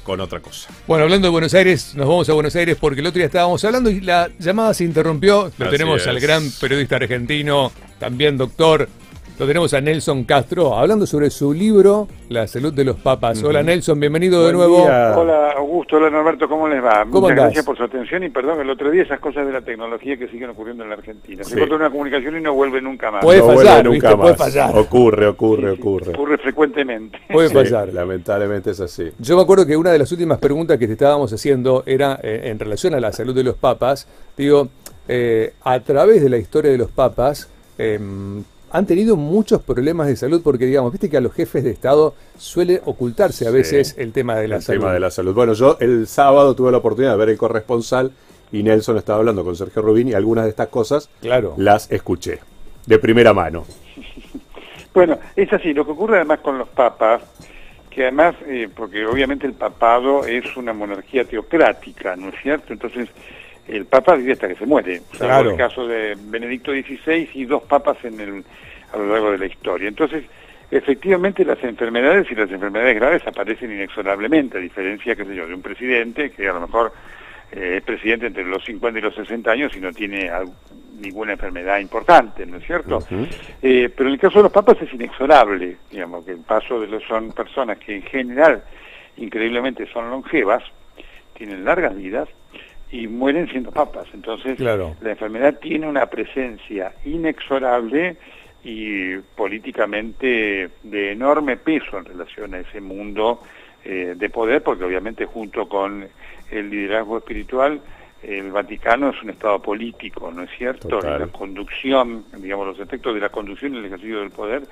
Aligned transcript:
con 0.00 0.20
otra 0.20 0.40
cosa. 0.40 0.68
Bueno, 0.86 1.04
hablando 1.04 1.28
de 1.28 1.32
Buenos 1.32 1.54
Aires, 1.54 1.94
nos 1.94 2.06
vamos 2.06 2.28
a 2.28 2.32
Buenos 2.32 2.54
Aires 2.56 2.76
porque 2.80 3.00
el 3.00 3.06
otro 3.06 3.18
día 3.18 3.26
estábamos 3.26 3.64
hablando 3.64 3.90
y 3.90 4.00
la 4.00 4.30
llamada 4.38 4.74
se 4.74 4.84
interrumpió. 4.84 5.52
Lo 5.56 5.66
Así 5.66 5.76
tenemos 5.76 6.06
al 6.06 6.20
gran 6.20 6.50
periodista 6.60 6.96
argentino, 6.96 7.72
también 7.98 8.36
doctor. 8.36 8.88
Lo 9.36 9.48
tenemos 9.48 9.74
a 9.74 9.80
Nelson 9.80 10.22
Castro 10.22 10.74
hablando 10.76 11.06
sobre 11.08 11.28
su 11.28 11.52
libro 11.52 12.06
La 12.28 12.46
salud 12.46 12.72
de 12.72 12.84
los 12.84 12.94
papas. 13.00 13.42
Hola 13.42 13.64
Nelson, 13.64 13.98
bienvenido 13.98 14.46
de 14.46 14.52
nuevo. 14.52 14.82
día. 14.82 15.12
Hola 15.18 15.50
Augusto, 15.56 15.96
hola 15.96 16.08
Norberto, 16.08 16.48
¿cómo 16.48 16.68
les 16.68 16.80
va? 16.82 17.00
¿Cómo 17.10 17.22
Muchas 17.22 17.30
andás? 17.30 17.44
gracias 17.46 17.64
por 17.64 17.76
su 17.76 17.82
atención 17.82 18.22
y 18.22 18.28
perdón 18.30 18.60
el 18.60 18.70
otro 18.70 18.92
día 18.92 19.02
esas 19.02 19.18
cosas 19.18 19.44
de 19.44 19.52
la 19.52 19.60
tecnología 19.60 20.16
que 20.16 20.28
siguen 20.28 20.50
ocurriendo 20.50 20.84
en 20.84 20.90
la 20.90 20.94
Argentina. 20.94 21.42
Se 21.42 21.58
corta 21.58 21.74
una 21.74 21.90
comunicación 21.90 22.38
y 22.38 22.42
no 22.42 22.54
vuelve 22.54 22.80
nunca 22.80 23.10
más. 23.10 23.24
Puede 23.24 23.40
No 23.40 23.46
vuelve 23.46 23.64
fallar, 23.64 23.84
nunca 23.84 24.08
¿viste? 24.08 24.16
Puede 24.22 24.32
más. 24.34 24.38
fallar. 24.38 24.78
Ocurre, 24.78 25.26
ocurre, 25.26 25.70
Sí, 25.70 25.74
sí, 25.76 25.80
ocurre. 25.82 26.10
Ocurre 26.12 26.38
frecuentemente. 26.38 27.18
Puede 27.32 27.48
Sí, 27.48 27.54
fallar. 27.54 27.92
Lamentablemente 27.92 28.70
es 28.70 28.78
así. 28.80 29.10
Yo 29.18 29.34
me 29.36 29.42
acuerdo 29.42 29.66
que 29.66 29.76
una 29.76 29.90
de 29.90 29.98
las 29.98 30.12
últimas 30.12 30.38
preguntas 30.38 30.78
que 30.78 30.86
te 30.86 30.92
estábamos 30.92 31.32
haciendo 31.32 31.82
era 31.86 32.20
eh, 32.22 32.42
en 32.44 32.58
relación 32.60 32.94
a 32.94 33.00
la 33.00 33.10
salud 33.10 33.34
de 33.34 33.42
los 33.42 33.56
papas. 33.56 34.06
Digo, 34.36 34.68
eh, 35.08 35.54
a 35.64 35.80
través 35.80 36.22
de 36.22 36.28
la 36.28 36.36
historia 36.38 36.70
de 36.70 36.78
los 36.78 36.90
papas, 36.92 37.48
eh, 37.78 37.98
han 38.74 38.86
tenido 38.86 39.16
muchos 39.16 39.62
problemas 39.62 40.08
de 40.08 40.16
salud 40.16 40.42
porque, 40.42 40.66
digamos, 40.66 40.90
viste 40.92 41.08
que 41.08 41.16
a 41.16 41.20
los 41.20 41.32
jefes 41.32 41.62
de 41.62 41.70
Estado 41.70 42.14
suele 42.36 42.82
ocultarse 42.84 43.46
a 43.46 43.50
Sí. 43.50 43.54
veces 43.54 43.94
el 43.98 44.12
tema 44.12 44.34
de 44.34 44.48
la 44.48 44.56
el 44.56 44.62
salud. 44.62 44.80
tema 44.80 44.92
de 44.92 44.98
la 45.00 45.10
salud. 45.12 45.32
Bueno, 45.32 45.52
yo 45.52 45.76
el 45.80 46.06
sábado 46.08 46.54
tuve 46.56 46.72
la 46.72 46.78
oportunidad 46.78 47.12
de 47.12 47.18
ver 47.18 47.28
el 47.28 47.36
corresponsal 47.38 48.10
y 48.50 48.64
Nelson 48.64 48.96
estaba 48.98 49.20
hablando 49.20 49.44
con 49.44 49.54
Sergio 49.54 49.80
Rubín 49.80 50.08
y 50.08 50.14
algunas 50.14 50.44
de 50.44 50.50
estas 50.50 50.68
cosas 50.68 51.08
Claro. 51.20 51.54
las 51.56 51.90
escuché 51.92 52.40
de 52.86 52.98
primera 52.98 53.32
mano. 53.32 53.64
Bueno, 54.92 55.18
es 55.36 55.52
así, 55.52 55.72
lo 55.72 55.84
que 55.84 55.92
ocurre 55.92 56.16
además 56.16 56.40
con 56.40 56.58
los 56.58 56.68
papas, 56.68 57.22
que 57.90 58.02
además, 58.02 58.34
eh, 58.46 58.68
porque 58.74 59.06
obviamente 59.06 59.46
el 59.46 59.54
papado 59.54 60.24
es 60.26 60.56
una 60.56 60.72
monarquía 60.72 61.24
teocrática, 61.24 62.16
¿no 62.16 62.28
es 62.28 62.34
cierto? 62.42 62.72
Entonces, 62.72 63.08
el 63.68 63.86
papa 63.86 64.14
vive 64.14 64.32
hasta 64.32 64.48
que 64.48 64.56
se 64.56 64.66
muere. 64.66 65.02
Claro. 65.16 65.50
el 65.50 65.56
caso 65.56 65.86
de 65.86 66.16
Benedicto 66.18 66.72
XVI 66.72 67.30
y 67.34 67.44
dos 67.44 67.62
papas 67.62 67.96
en 68.04 68.20
el, 68.20 68.44
a 68.92 68.96
lo 68.98 69.06
largo 69.06 69.32
de 69.32 69.38
la 69.38 69.46
historia. 69.46 69.88
Entonces, 69.88 70.24
efectivamente 70.70 71.44
las 71.44 71.62
enfermedades 71.62 72.30
y 72.30 72.34
las 72.34 72.50
enfermedades 72.50 72.96
graves 72.96 73.26
aparecen 73.26 73.72
inexorablemente, 73.72 74.58
a 74.58 74.60
diferencia, 74.60 75.14
qué 75.14 75.24
sé 75.24 75.34
yo, 75.34 75.46
de 75.46 75.54
un 75.54 75.62
presidente 75.62 76.30
que 76.30 76.48
a 76.48 76.52
lo 76.52 76.60
mejor 76.60 76.92
eh, 77.52 77.76
es 77.78 77.82
presidente 77.82 78.26
entre 78.26 78.44
los 78.44 78.64
50 78.64 78.98
y 78.98 79.02
los 79.02 79.14
60 79.14 79.50
años 79.50 79.76
y 79.76 79.80
no 79.80 79.92
tiene 79.92 80.30
ninguna 81.00 81.32
enfermedad 81.32 81.78
importante, 81.78 82.46
¿no 82.46 82.58
es 82.58 82.66
cierto? 82.66 82.98
Eh, 83.62 83.90
pero 83.94 84.08
en 84.08 84.14
el 84.14 84.20
caso 84.20 84.38
de 84.38 84.44
los 84.44 84.52
papas 84.52 84.80
es 84.82 84.92
inexorable, 84.92 85.76
digamos, 85.90 86.24
que 86.24 86.32
el 86.32 86.40
paso 86.40 86.80
de 86.80 86.86
los 86.86 87.02
son 87.04 87.32
personas 87.32 87.78
que 87.78 87.96
en 87.96 88.02
general, 88.02 88.62
increíblemente, 89.16 89.86
son 89.92 90.10
longevas, 90.10 90.62
tienen 91.34 91.64
largas 91.64 91.96
vidas 91.96 92.28
y 92.94 93.08
mueren 93.08 93.48
siendo 93.48 93.72
papas. 93.72 94.06
Entonces, 94.14 94.56
Claro. 94.56 94.94
la 95.00 95.10
enfermedad 95.10 95.58
tiene 95.58 95.88
una 95.88 96.06
presencia 96.06 96.92
inexorable 97.04 98.16
y 98.62 99.16
políticamente 99.34 100.70
de 100.84 101.10
enorme 101.12 101.56
peso 101.56 101.98
en 101.98 102.04
relación 102.04 102.54
a 102.54 102.60
ese 102.60 102.80
mundo 102.80 103.42
eh, 103.84 104.14
de 104.16 104.30
poder, 104.30 104.62
porque 104.62 104.84
obviamente 104.84 105.26
junto 105.26 105.68
con 105.68 106.06
el 106.52 106.70
liderazgo 106.70 107.18
espiritual, 107.18 107.80
el 108.22 108.52
Vaticano 108.52 109.10
es 109.10 109.20
un 109.24 109.30
Estado 109.30 109.60
político, 109.60 110.30
¿no 110.30 110.44
es 110.44 110.50
cierto? 110.56 110.86
Total. 110.86 111.18
La 111.18 111.26
conducción, 111.26 112.24
digamos, 112.38 112.68
los 112.68 112.78
efectos 112.78 113.12
de 113.12 113.20
la 113.20 113.28
conducción 113.28 113.74
y 113.74 113.78
el 113.78 113.86
ejercicio 113.86 114.20
del 114.20 114.30
poder, 114.30 114.62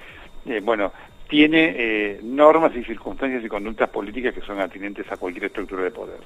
eh, 0.46 0.60
bueno, 0.62 0.92
tiene 1.28 1.74
eh, 1.76 2.20
normas 2.22 2.74
y 2.76 2.84
circunstancias 2.84 3.44
y 3.44 3.48
conductas 3.48 3.88
políticas 3.90 4.32
que 4.32 4.42
son 4.42 4.60
atinentes 4.60 5.10
a 5.10 5.16
cualquier 5.16 5.46
estructura 5.46 5.82
de 5.82 5.90
poder. 5.90 6.20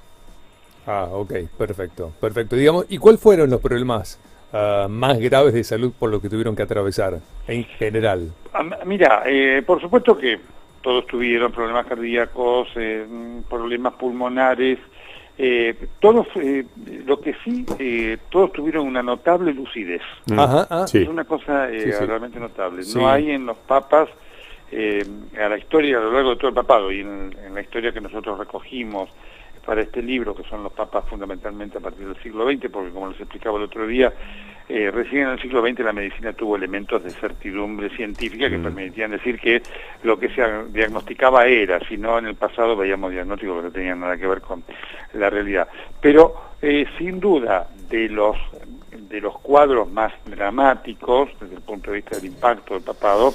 Ah, 0.86 1.08
ok, 1.12 1.32
perfecto, 1.58 2.12
perfecto. 2.20 2.56
Digamos, 2.56 2.86
¿y 2.88 2.98
cuáles 2.98 3.20
fueron 3.20 3.50
los 3.50 3.60
problemas 3.60 4.20
ah, 4.52 4.86
más 4.88 5.18
graves 5.18 5.52
de 5.54 5.64
salud 5.64 5.92
por 5.98 6.10
los 6.10 6.22
que 6.22 6.28
tuvieron 6.28 6.54
que 6.54 6.62
atravesar 6.62 7.18
en 7.48 7.64
general? 7.64 8.30
Ah, 8.54 8.62
Mira, 8.84 9.22
eh, 9.26 9.62
por 9.66 9.80
supuesto 9.80 10.16
que 10.16 10.38
todos 10.82 11.06
tuvieron 11.06 11.50
problemas 11.52 11.86
cardíacos, 11.86 12.68
eh, 12.76 13.04
problemas 13.50 13.94
pulmonares, 13.94 14.78
eh, 15.38 15.74
todos, 16.00 16.26
eh, 16.36 16.64
lo 17.04 17.20
que 17.20 17.34
sí, 17.44 17.66
eh, 17.78 18.16
todos 18.30 18.52
tuvieron 18.52 18.86
una 18.86 19.02
notable 19.02 19.52
lucidez. 19.52 20.00
Mm. 20.26 20.38
Ajá, 20.38 20.66
ah. 20.70 20.86
Sí. 20.86 20.98
Es 21.02 21.08
una 21.08 21.24
cosa 21.24 21.68
eh, 21.70 21.82
Sí, 21.82 21.92
sí. 21.92 22.04
realmente 22.06 22.38
notable. 22.38 22.84
Sí. 22.84 22.96
No 22.96 23.08
hay 23.08 23.32
en 23.32 23.44
los 23.44 23.56
papas, 23.58 24.08
eh, 24.70 25.04
a 25.38 25.48
la 25.48 25.58
historia, 25.58 25.98
a 25.98 26.00
lo 26.00 26.12
largo 26.12 26.30
de 26.30 26.36
todo 26.36 26.48
el 26.48 26.54
papado 26.54 26.90
y 26.92 27.00
en, 27.00 27.36
en 27.44 27.54
la 27.54 27.60
historia 27.60 27.92
que 27.92 28.00
nosotros 28.00 28.38
recogimos 28.38 29.10
para 29.66 29.82
este 29.82 30.00
libro, 30.00 30.34
que 30.34 30.44
son 30.44 30.62
los 30.62 30.72
papas 30.72 31.04
fundamentalmente 31.10 31.78
a 31.78 31.80
partir 31.80 32.06
del 32.06 32.22
siglo 32.22 32.48
XX, 32.50 32.70
porque 32.70 32.90
como 32.90 33.08
les 33.08 33.20
explicaba 33.20 33.58
el 33.58 33.64
otro 33.64 33.86
día, 33.86 34.12
eh, 34.68 34.90
recién 34.92 35.22
en 35.22 35.28
el 35.30 35.40
siglo 35.40 35.60
XX 35.60 35.80
la 35.80 35.92
medicina 35.92 36.32
tuvo 36.32 36.56
elementos 36.56 37.02
de 37.02 37.10
certidumbre 37.10 37.90
científica 37.90 38.48
que 38.48 38.58
Mm. 38.58 38.62
permitían 38.62 39.10
decir 39.10 39.38
que 39.38 39.62
lo 40.04 40.18
que 40.18 40.28
se 40.30 40.42
diagnosticaba 40.70 41.46
era, 41.46 41.80
si 41.88 41.96
no 41.96 42.18
en 42.18 42.26
el 42.26 42.36
pasado 42.36 42.76
veíamos 42.76 43.10
diagnósticos 43.10 43.56
que 43.58 43.62
no 43.64 43.72
tenían 43.72 44.00
nada 44.00 44.16
que 44.16 44.26
ver 44.26 44.40
con 44.40 44.62
la 45.14 45.28
realidad. 45.28 45.68
Pero 46.00 46.34
eh, 46.62 46.86
sin 46.96 47.20
duda 47.20 47.68
de 47.90 48.08
los 48.08 48.36
de 48.92 49.20
los 49.20 49.38
cuadros 49.40 49.90
más 49.92 50.12
dramáticos 50.24 51.28
desde 51.40 51.56
el 51.56 51.60
punto 51.62 51.90
de 51.90 51.96
vista 51.98 52.16
del 52.16 52.26
impacto 52.26 52.74
del 52.74 52.82
papado, 52.82 53.32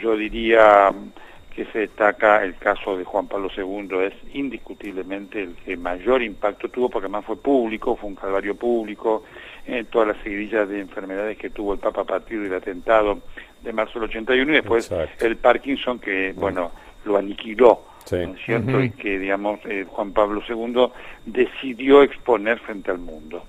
yo 0.00 0.14
diría 0.16 0.92
que 1.54 1.64
se 1.66 1.80
destaca 1.80 2.42
el 2.44 2.56
caso 2.56 2.96
de 2.96 3.04
Juan 3.04 3.26
Pablo 3.26 3.48
II, 3.56 3.88
es 4.06 4.14
indiscutiblemente 4.34 5.42
el 5.42 5.54
que 5.56 5.76
mayor 5.76 6.22
impacto 6.22 6.68
tuvo, 6.68 6.88
porque 6.88 7.06
además 7.06 7.24
fue 7.24 7.36
público, 7.36 7.96
fue 7.96 8.08
un 8.08 8.14
calvario 8.16 8.54
público, 8.54 9.24
en 9.66 9.86
todas 9.86 10.08
las 10.08 10.16
seguidillas 10.22 10.68
de 10.68 10.80
enfermedades 10.80 11.36
que 11.38 11.50
tuvo 11.50 11.74
el 11.74 11.78
Papa 11.80 12.02
a 12.02 12.04
partir 12.04 12.40
del 12.40 12.54
atentado 12.54 13.20
de 13.62 13.72
marzo 13.72 14.00
del 14.00 14.08
81 14.08 14.50
y 14.50 14.54
después 14.54 14.90
Exacto. 14.90 15.26
el 15.26 15.36
Parkinson 15.36 15.98
que, 15.98 16.32
bueno, 16.34 16.70
lo 17.04 17.16
aniquiló, 17.16 17.82
Sí. 18.04 18.16
¿no 18.16 18.34
es 18.34 18.44
cierto? 18.44 18.82
Y 18.82 18.90
que, 18.90 19.18
digamos, 19.18 19.60
eh, 19.66 19.84
Juan 19.88 20.12
Pablo 20.12 20.42
II 20.48 20.88
decidió 21.26 22.02
exponer 22.02 22.58
frente 22.60 22.90
al 22.90 22.98
mundo. 22.98 23.44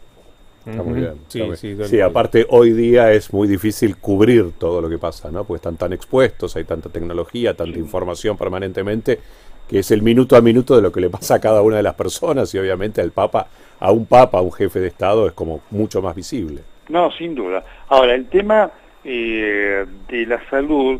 Está 0.65 0.83
muy 0.83 0.99
bien. 0.99 1.25
Sí, 1.27 1.39
está 1.39 1.45
muy 1.45 1.55
sí, 1.55 1.73
bien. 1.73 1.77
tal 1.77 1.89
Sí, 1.89 1.97
cual. 1.97 2.01
aparte 2.01 2.45
hoy 2.49 2.71
día 2.73 3.11
es 3.11 3.33
muy 3.33 3.47
difícil 3.47 3.97
cubrir 3.97 4.53
todo 4.53 4.81
lo 4.81 4.89
que 4.89 4.97
pasa, 4.99 5.31
¿no? 5.31 5.43
Porque 5.45 5.57
están 5.57 5.77
tan 5.77 5.93
expuestos, 5.93 6.55
hay 6.55 6.65
tanta 6.65 6.89
tecnología, 6.89 7.55
tanta 7.55 7.79
información 7.79 8.37
permanentemente, 8.37 9.19
que 9.67 9.79
es 9.79 9.91
el 9.91 10.01
minuto 10.03 10.35
a 10.35 10.41
minuto 10.41 10.75
de 10.75 10.81
lo 10.81 10.91
que 10.91 11.01
le 11.01 11.09
pasa 11.09 11.35
a 11.35 11.41
cada 11.41 11.61
una 11.61 11.77
de 11.77 11.83
las 11.83 11.95
personas 11.95 12.53
y 12.53 12.59
obviamente 12.59 13.01
al 13.01 13.11
Papa, 13.11 13.49
a 13.79 13.91
un 13.91 14.05
Papa, 14.05 14.39
a 14.39 14.41
un 14.41 14.51
jefe 14.51 14.79
de 14.79 14.87
Estado, 14.87 15.27
es 15.27 15.33
como 15.33 15.63
mucho 15.71 16.01
más 16.01 16.15
visible. 16.15 16.63
No, 16.89 17.11
sin 17.11 17.35
duda. 17.35 17.63
Ahora, 17.87 18.15
el 18.15 18.27
tema 18.29 18.71
eh, 19.03 19.85
de 20.09 20.25
la 20.25 20.47
salud, 20.49 20.99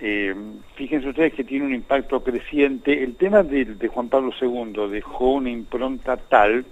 eh, 0.00 0.34
fíjense 0.74 1.08
ustedes 1.08 1.34
que 1.34 1.44
tiene 1.44 1.64
un 1.66 1.74
impacto 1.74 2.22
creciente. 2.22 3.02
El 3.02 3.16
tema 3.16 3.42
de, 3.42 3.64
de 3.64 3.88
Juan 3.88 4.08
Pablo 4.08 4.32
II 4.40 4.88
dejó 4.90 5.32
una 5.34 5.50
impronta 5.50 6.16
tal 6.16 6.66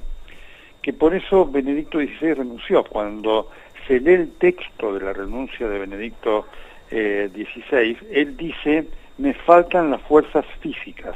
que 0.89 0.95
por 0.95 1.15
eso 1.15 1.45
Benedicto 1.45 1.99
XVI 1.99 2.33
renunció. 2.33 2.83
Cuando 2.83 3.51
se 3.87 4.01
lee 4.01 4.15
el 4.15 4.31
texto 4.39 4.95
de 4.95 5.05
la 5.05 5.13
renuncia 5.13 5.69
de 5.69 5.81
Benedicto 5.81 6.47
eh, 6.91 7.29
XVI, 7.31 7.95
él 8.11 8.35
dice, 8.39 8.87
me 9.19 9.35
faltan 9.35 9.91
las 9.91 10.01
fuerzas 10.01 10.47
físicas 10.61 11.15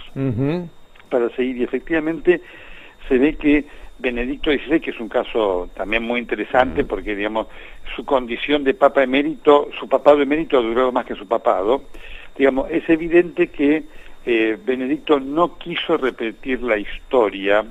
para 1.08 1.30
seguir. 1.30 1.56
Y 1.56 1.62
efectivamente 1.62 2.42
se 3.08 3.16
ve 3.16 3.34
que 3.36 3.64
Benedicto 3.98 4.50
XVI, 4.50 4.78
que 4.78 4.90
es 4.90 5.00
un 5.00 5.08
caso 5.08 5.70
también 5.74 6.02
muy 6.02 6.20
interesante 6.20 6.84
porque, 6.84 7.16
digamos, 7.16 7.46
su 7.96 8.04
condición 8.04 8.64
de 8.64 8.74
papa 8.74 9.02
emérito, 9.02 9.70
su 9.80 9.88
papado 9.88 10.20
emérito 10.20 10.60
duró 10.60 10.92
más 10.92 11.06
que 11.06 11.14
su 11.14 11.26
papado, 11.26 11.84
digamos, 12.36 12.70
es 12.70 12.86
evidente 12.90 13.46
que 13.46 13.84
eh, 14.26 14.58
Benedicto 14.62 15.18
no 15.18 15.56
quiso 15.56 15.96
repetir 15.96 16.62
la 16.62 16.76
historia 16.76 17.64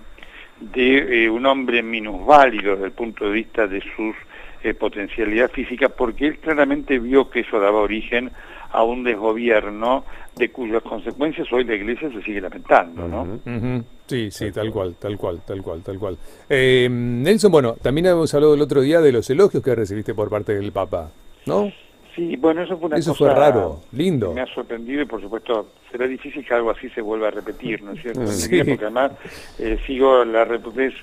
de 0.62 1.25
eh, 1.25 1.30
un 1.30 1.46
hombre 1.46 1.81
minusválido 1.84 2.74
desde 2.74 2.86
el 2.86 2.92
punto 2.92 3.25
de 3.25 3.31
vista 3.31 3.68
de 3.68 3.81
sus 3.96 4.16
eh, 4.63 4.74
potencialidad 4.74 5.50
física, 5.50 5.90
porque 5.90 6.28
él 6.28 6.38
claramente 6.38 7.00
vio 7.00 7.30
que 7.30 7.42
eso 7.42 7.60
daba 7.60 7.80
origen 7.80 8.31
a 8.72 8.84
un 8.84 9.04
desgobierno 9.04 10.06
de 10.36 10.50
cuyas 10.52 10.81
consecuencias 10.84 11.52
hoy 11.52 11.63
la 11.66 11.75
Iglesia 11.75 12.10
se 12.12 12.22
sigue 12.22 12.40
lamentando, 12.40 13.08
¿no? 13.08 13.84
Sí, 14.06 14.30
sí, 14.30 14.52
tal 14.52 14.72
cual, 14.72 14.96
tal 15.00 15.18
cual, 15.18 15.42
tal 15.46 15.62
cual, 15.62 15.81
tal 15.81 15.98
cual. 15.98 16.18
Eh, 16.50 16.88
Nelson, 16.90 17.52
bueno, 17.52 17.75
también 17.81 18.07
hemos 18.07 18.34
hablado 18.34 18.54
el 18.54 18.62
otro 18.62 18.81
día 18.81 19.02
de 19.02 19.12
los 19.12 19.30
elogios 19.30 19.64
que 19.64 19.74
recibiste 19.74 20.14
por 20.14 20.30
parte 20.30 20.54
del 20.54 20.72
Papa, 20.72 21.12
¿no? 21.46 21.72
Sí, 22.16 22.36
bueno, 22.36 22.62
eso 22.63 22.78
fue 22.78 22.88
una 22.88 22.98
Eso 22.98 23.12
cosa 23.13 23.31
fue 23.34 23.40
raro, 23.40 23.81
lindo. 23.94 24.30
que 24.30 24.36
Me 24.36 24.42
ha 24.42 24.54
sorprendido 24.54 25.02
y 25.02 25.06
por 25.06 25.22
supuesto 25.22 25.68
será 25.92 26.08
difícil 26.08 26.46
que 26.46 26.54
algo 26.54 26.72
así 26.72 26.90
se 26.90 27.02
vuelva 27.02 27.30
a 27.30 27.31
repetir, 27.31 27.81
¿no 27.81 27.94
es 27.94 28.02
cierto? 28.02 28.28
Sí. 28.28 28.58
Porque 28.63 28.86
además 28.86 29.12
eh, 29.60 29.78
sigo 29.86 30.25
la 30.25 30.44
ustedes 30.44 30.94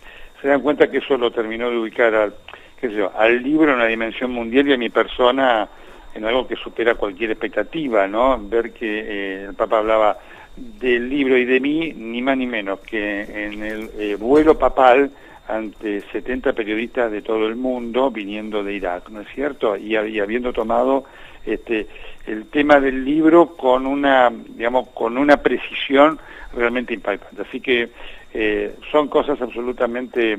se 0.43 0.49
dan 0.49 0.61
cuenta 0.61 0.91
que 0.91 0.99
eso 0.99 1.17
lo 1.17 1.31
terminó 1.31 1.71
de 1.71 1.79
ubicar 1.79 2.15
al, 2.15 2.35
qué 2.81 2.89
sé 2.89 2.95
yo, 2.95 3.11
al 3.17 3.43
libro 3.43 3.71
en 3.71 3.77
una 3.77 3.87
dimensión 3.87 4.31
mundial 4.31 4.69
y 4.69 4.73
a 4.75 4.79
mi 4.79 4.91
persona 4.91 5.69
en 6.15 6.25
algo 6.25 6.47
que 6.47 6.57
supera 6.57 6.95
cualquier 6.95 7.31
expectativa, 7.31 8.07
¿no? 8.07 8.39
Ver 8.41 8.73
que 8.73 9.01
eh, 9.01 9.45
el 9.49 9.55
Papa 9.55 9.79
hablaba 9.79 10.19
del 10.57 11.09
libro 11.09 11.37
y 11.37 11.45
de 11.45 11.61
mí, 11.61 11.93
ni 11.97 12.21
más 12.21 12.37
ni 12.37 12.47
menos 12.47 12.81
que 12.81 13.23
en 13.23 13.63
el 13.63 13.91
eh, 13.99 14.17
vuelo 14.19 14.59
papal 14.59 15.11
ante 15.49 16.03
70 16.13 16.53
periodistas 16.53 17.11
de 17.11 17.23
todo 17.23 17.47
el 17.47 17.57
mundo 17.57 18.11
viniendo 18.11 18.63
de 18.63 18.75
Irak, 18.75 19.09
¿no 19.09 19.23
es 19.23 19.29
cierto? 19.35 19.77
Y, 19.77 19.97
habiendo 19.97 20.53
tomado 20.53 21.05
este, 21.47 21.87
el 22.27 22.47
tema 22.47 22.79
del 22.79 23.05
libro 23.05 23.57
con 23.57 23.87
una, 23.87 24.31
digamos, 24.31 24.89
con 24.91 25.17
una 25.17 25.39
precisión 25.39 26.19
realmente 26.55 26.93
impactante. 26.93 27.43
Así 27.43 27.61
que 27.61 27.89
eh, 28.35 28.75
son 28.93 29.09
cosas 29.09 29.41
absolutamente 29.41 30.39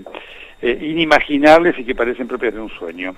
eh, 0.62 0.80
inimaginables 0.80 1.78
y 1.80 1.84
que 1.84 1.96
parecen 1.96 2.28
propias 2.28 2.54
de 2.54 2.60
un 2.60 2.70
sueño. 2.70 3.16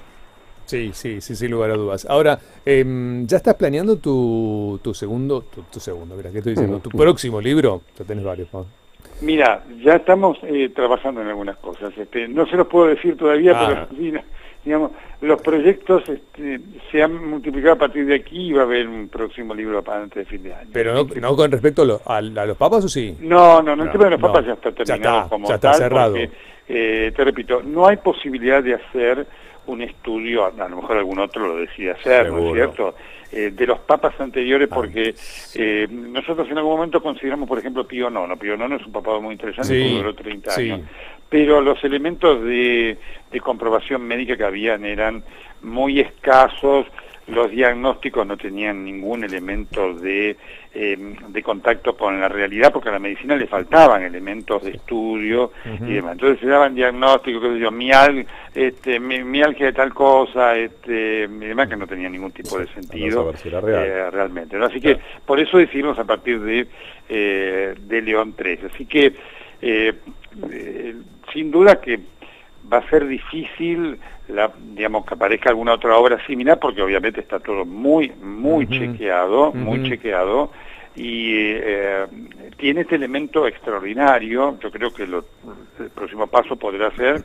Sí, 0.66 0.92
sí, 0.94 1.20
sí, 1.20 1.36
sin 1.36 1.52
lugar 1.52 1.72
a 1.72 1.76
dudas. 1.76 2.06
Ahora, 2.10 2.40
em, 2.66 3.28
¿ya 3.28 3.36
estás 3.36 3.56
planeando 3.56 3.98
tu, 3.98 4.80
tu 4.82 4.94
segundo, 4.94 5.42
tu, 5.42 5.80
segundo, 5.82 6.16
mira, 6.16 6.32
¿qué 6.32 6.38
estoy 6.38 6.54
diciendo? 6.54 6.80
Tu 6.80 6.90
próximo 6.90 7.42
libro? 7.42 7.82
Ya 8.00 8.06
tenés 8.06 8.24
varios, 8.24 8.48
Mira, 9.22 9.64
ya 9.84 9.96
estamos 9.96 10.38
eh, 10.44 10.70
trabajando 10.70 11.22
en 11.22 11.28
algunas 11.28 11.58
cosas. 11.58 11.96
Este, 11.98 12.28
no 12.28 12.46
se 12.48 12.58
los 12.58 12.68
puedo 12.68 12.88
decir 12.88 13.16
todavía, 13.18 13.54
pero 13.54 13.82
ah. 13.82 14.24
digamos, 14.66 14.92
los 15.22 15.42
proyectos 15.42 16.08
este, 16.08 16.60
se 16.92 17.02
han 17.02 17.30
multiplicado 17.30 17.74
a 17.74 17.80
partir 17.80 18.06
de 18.06 18.16
aquí 18.16 18.50
y 18.50 18.54
va 18.54 18.62
a 18.62 18.66
haber 18.66 18.88
un 18.88 19.08
próximo 19.10 19.54
libro 19.54 19.84
para 19.84 20.04
antes 20.04 20.26
de 20.26 20.26
fin 20.26 20.44
de 20.44 20.54
año. 20.54 20.70
Pero 20.74 21.08
no, 21.20 21.36
con 21.36 21.52
respecto 21.52 22.02
a, 22.06 22.22
los 22.22 22.58
papas 22.58 22.86
o 22.86 22.90
sí? 22.90 23.16
No, 23.22 23.62
no, 23.62 23.76
no, 23.76 23.84
el 23.84 23.92
tema 23.92 24.06
de 24.06 24.12
los 24.12 24.22
papas 24.22 24.46
ya 24.46 24.54
está 24.54 24.72
terminado 24.72 25.30
como 25.30 25.48
ya 25.48 25.56
está 25.56 25.74
cerrado. 25.74 26.16
Eh, 26.68 27.12
te 27.16 27.24
repito, 27.24 27.62
no 27.64 27.88
hay 27.88 27.98
posibilidad 27.98 28.64
de 28.64 28.76
hacer 28.76 29.28
un 29.68 29.82
estudio, 29.82 30.46
a, 30.46 30.70
lo 30.70 30.78
mejor 30.78 30.98
algún 30.98 31.20
otro 31.20 31.48
lo 31.48 31.58
decide 31.58 31.92
hacer, 31.92 32.32
¿no 32.32 32.48
es 32.48 32.54
cierto?, 32.54 32.96
eh, 33.32 33.52
de 33.52 33.68
los 33.68 33.80
papas 33.80 34.20
anteriores, 34.20 34.68
ah, 34.72 34.76
porque 34.76 35.16
eh, 35.56 35.88
nosotros 35.90 36.50
en 36.50 36.58
algún 36.58 36.76
momento 36.76 37.02
consideramos, 37.02 37.48
por 37.48 37.60
ejemplo, 37.60 37.88
Pío 37.88 38.10
IX. 38.10 38.40
Pío 38.40 38.56
IX 38.56 38.82
es 38.82 38.86
un 38.86 38.92
papado 38.92 39.22
muy 39.22 39.34
interesante, 39.34 39.74
sí, 39.74 39.96
duró 39.96 40.14
30 40.14 40.54
años. 40.54 40.82
Pero 41.30 41.62
los 41.62 41.82
elementos 41.84 42.44
de, 42.44 42.98
de 43.32 43.40
comprobación 43.40 44.02
médica 44.04 44.36
que 44.36 44.44
habían 44.44 44.84
eran 44.84 45.24
muy 45.62 46.00
escasos, 46.02 46.88
los 47.32 47.50
diagnósticos 47.50 48.26
no 48.28 48.38
tenían 48.38 48.84
ningún 48.84 49.24
elemento 49.24 49.94
de, 49.94 50.36
eh, 50.74 51.16
de 51.28 51.44
contacto 51.44 51.96
con 51.96 52.20
la 52.20 52.28
realidad 52.28 52.72
porque 52.72 52.90
a 52.90 52.94
la 52.94 53.00
medicina 53.00 53.36
le 53.36 53.48
faltaban 53.48 54.04
elementos 54.04 54.64
de 54.64 54.72
estudio 54.72 55.52
y 55.66 55.94
demás. 55.94 56.14
Entonces 56.14 56.40
se 56.40 56.48
daban 56.48 56.76
diagnósticos, 56.76 57.42
qué 57.42 57.54
sé 57.54 57.60
yo, 57.60 57.72
mial, 57.72 58.26
este, 58.54 59.00
mialgia 59.00 59.68
de 59.68 59.74
tal 59.74 59.94
cosa, 59.94 60.56
este, 60.58 61.24
y 61.24 61.46
demás 61.46 61.70
que 61.70 61.78
no 61.78 61.88
tenía 61.88 62.10
ningún 62.10 62.32
tipo 62.32 62.60
de 62.60 62.68
sentido 62.68 63.34
eh, 63.44 64.10
realmente. 64.12 64.58
Así 64.58 64.80
que 64.80 64.98
por 65.26 65.40
eso 65.40 65.58
decidimos 65.58 65.98
a 66.00 66.04
partir 66.04 66.40
de, 66.42 66.68
eh, 67.10 67.76
de 67.80 68.02
León 68.02 68.34
3. 68.36 68.66
Así 68.66 68.86
que 68.86 69.14
sin 71.34 71.52
duda 71.52 71.80
que 71.80 72.00
va 72.72 72.78
a 72.78 72.90
ser 72.90 73.08
difícil 73.08 74.00
la, 74.28 74.52
digamos 74.74 75.06
que 75.06 75.14
aparezca 75.14 75.50
alguna 75.50 75.74
otra 75.74 75.98
obra 75.98 76.26
similar 76.26 76.60
porque 76.60 76.82
obviamente 76.82 77.22
está 77.22 77.40
todo 77.40 77.66
muy 77.66 78.12
muy 78.22 78.68
chequeado 78.68 79.52
muy 79.54 79.90
chequeado 79.90 80.52
y 80.96 81.34
eh, 81.36 82.06
tiene 82.58 82.82
este 82.82 82.96
elemento 82.96 83.48
extraordinario 83.48 84.58
yo 84.60 84.72
creo 84.72 84.94
que 84.94 85.08
lo, 85.08 85.26
el 85.80 85.90
próximo 85.90 86.28
paso 86.28 86.56
podrá 86.56 86.92
ser 86.96 87.24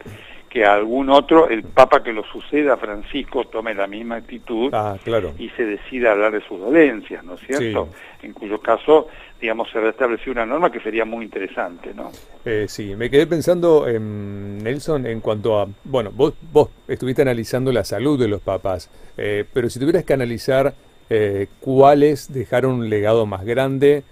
que 0.48 0.64
algún 0.64 1.10
otro, 1.10 1.50
el 1.50 1.64
Papa 1.64 2.02
que 2.02 2.14
lo 2.14 2.24
suceda, 2.24 2.78
Francisco, 2.78 3.44
tome 3.44 3.74
la 3.74 3.86
misma 3.86 4.16
actitud 4.16 4.70
ah, 4.72 4.96
claro. 5.04 5.34
y 5.38 5.50
se 5.50 5.66
decida 5.66 6.12
hablar 6.12 6.32
de 6.32 6.40
sus 6.40 6.58
dolencias, 6.58 7.22
¿no 7.24 7.34
es 7.34 7.40
cierto? 7.40 7.90
En 8.22 8.32
cuyo 8.32 8.58
caso, 8.60 9.08
digamos, 9.40 9.70
se 9.70 9.80
restableció 9.80 10.32
una 10.32 10.46
norma 10.46 10.70
que 10.70 10.80
sería 10.80 11.04
muy 11.04 11.24
interesante, 11.24 11.92
¿no? 11.94 12.10
Eh, 12.44 12.66
sí, 12.68 12.94
me 12.96 13.10
quedé 13.10 13.26
pensando, 13.26 13.86
en, 13.88 14.58
Nelson, 14.58 15.06
en 15.06 15.20
cuanto 15.20 15.60
a, 15.60 15.68
bueno, 15.84 16.10
vos, 16.12 16.34
vos 16.52 16.70
estuviste 16.88 17.22
analizando 17.22 17.72
la 17.72 17.84
salud 17.84 18.18
de 18.18 18.28
los 18.28 18.40
papas, 18.40 18.90
eh, 19.16 19.44
pero 19.52 19.68
si 19.68 19.78
tuvieras 19.78 20.04
que 20.04 20.14
analizar 20.14 20.74
eh, 21.10 21.48
cuáles 21.60 22.32
dejaron 22.32 22.74
un 22.74 22.90
legado 22.90 23.26
más 23.26 23.44
grande, 23.44 24.04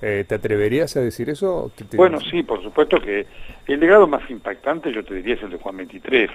eh, 0.00 0.24
¿Te 0.28 0.36
atreverías 0.36 0.96
a 0.96 1.00
decir 1.00 1.28
eso? 1.28 1.72
Bueno, 1.94 2.20
sí, 2.20 2.44
por 2.44 2.62
supuesto 2.62 3.00
que 3.00 3.26
el 3.66 3.80
legado 3.80 4.06
más 4.06 4.30
impactante 4.30 4.92
yo 4.92 5.04
te 5.04 5.14
diría 5.14 5.34
es 5.34 5.42
el 5.42 5.50
de 5.50 5.58
Juan 5.58 5.76
XXIII, 5.76 6.30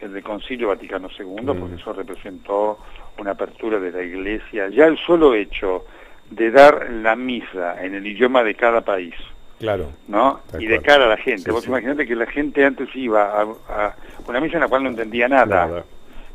el 0.00 0.12
del 0.12 0.22
Concilio 0.22 0.68
Vaticano 0.68 1.08
II, 1.18 1.26
mm. 1.42 1.58
porque 1.58 1.74
eso 1.74 1.92
representó 1.92 2.78
una 3.18 3.32
apertura 3.32 3.80
de 3.80 3.90
la 3.90 4.00
Iglesia. 4.00 4.68
Ya 4.68 4.86
el 4.86 4.96
solo 4.98 5.34
hecho 5.34 5.86
de 6.30 6.50
dar 6.50 6.90
la 6.90 7.16
misa 7.16 7.82
en 7.84 7.94
el 7.94 8.06
idioma 8.06 8.42
de 8.42 8.54
cada 8.54 8.80
país, 8.82 9.14
Claro. 9.58 9.88
¿no? 10.08 10.40
Y 10.58 10.66
de 10.66 10.80
cara 10.80 11.06
a 11.06 11.08
la 11.08 11.16
gente. 11.16 11.50
Vos 11.50 11.66
imaginate 11.66 12.06
que 12.06 12.14
la 12.14 12.26
gente 12.26 12.64
antes 12.64 12.88
iba 12.94 13.40
a, 13.40 13.94
una 14.26 14.40
misa 14.40 14.56
en 14.56 14.60
la 14.60 14.68
cual 14.68 14.82
no 14.82 14.90
entendía 14.90 15.28
nada. 15.28 15.84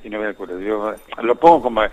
Y 0.01 0.09
no 0.09 0.19
lo 1.23 1.35
pongo 1.35 1.61
como 1.61 1.83
el, 1.83 1.89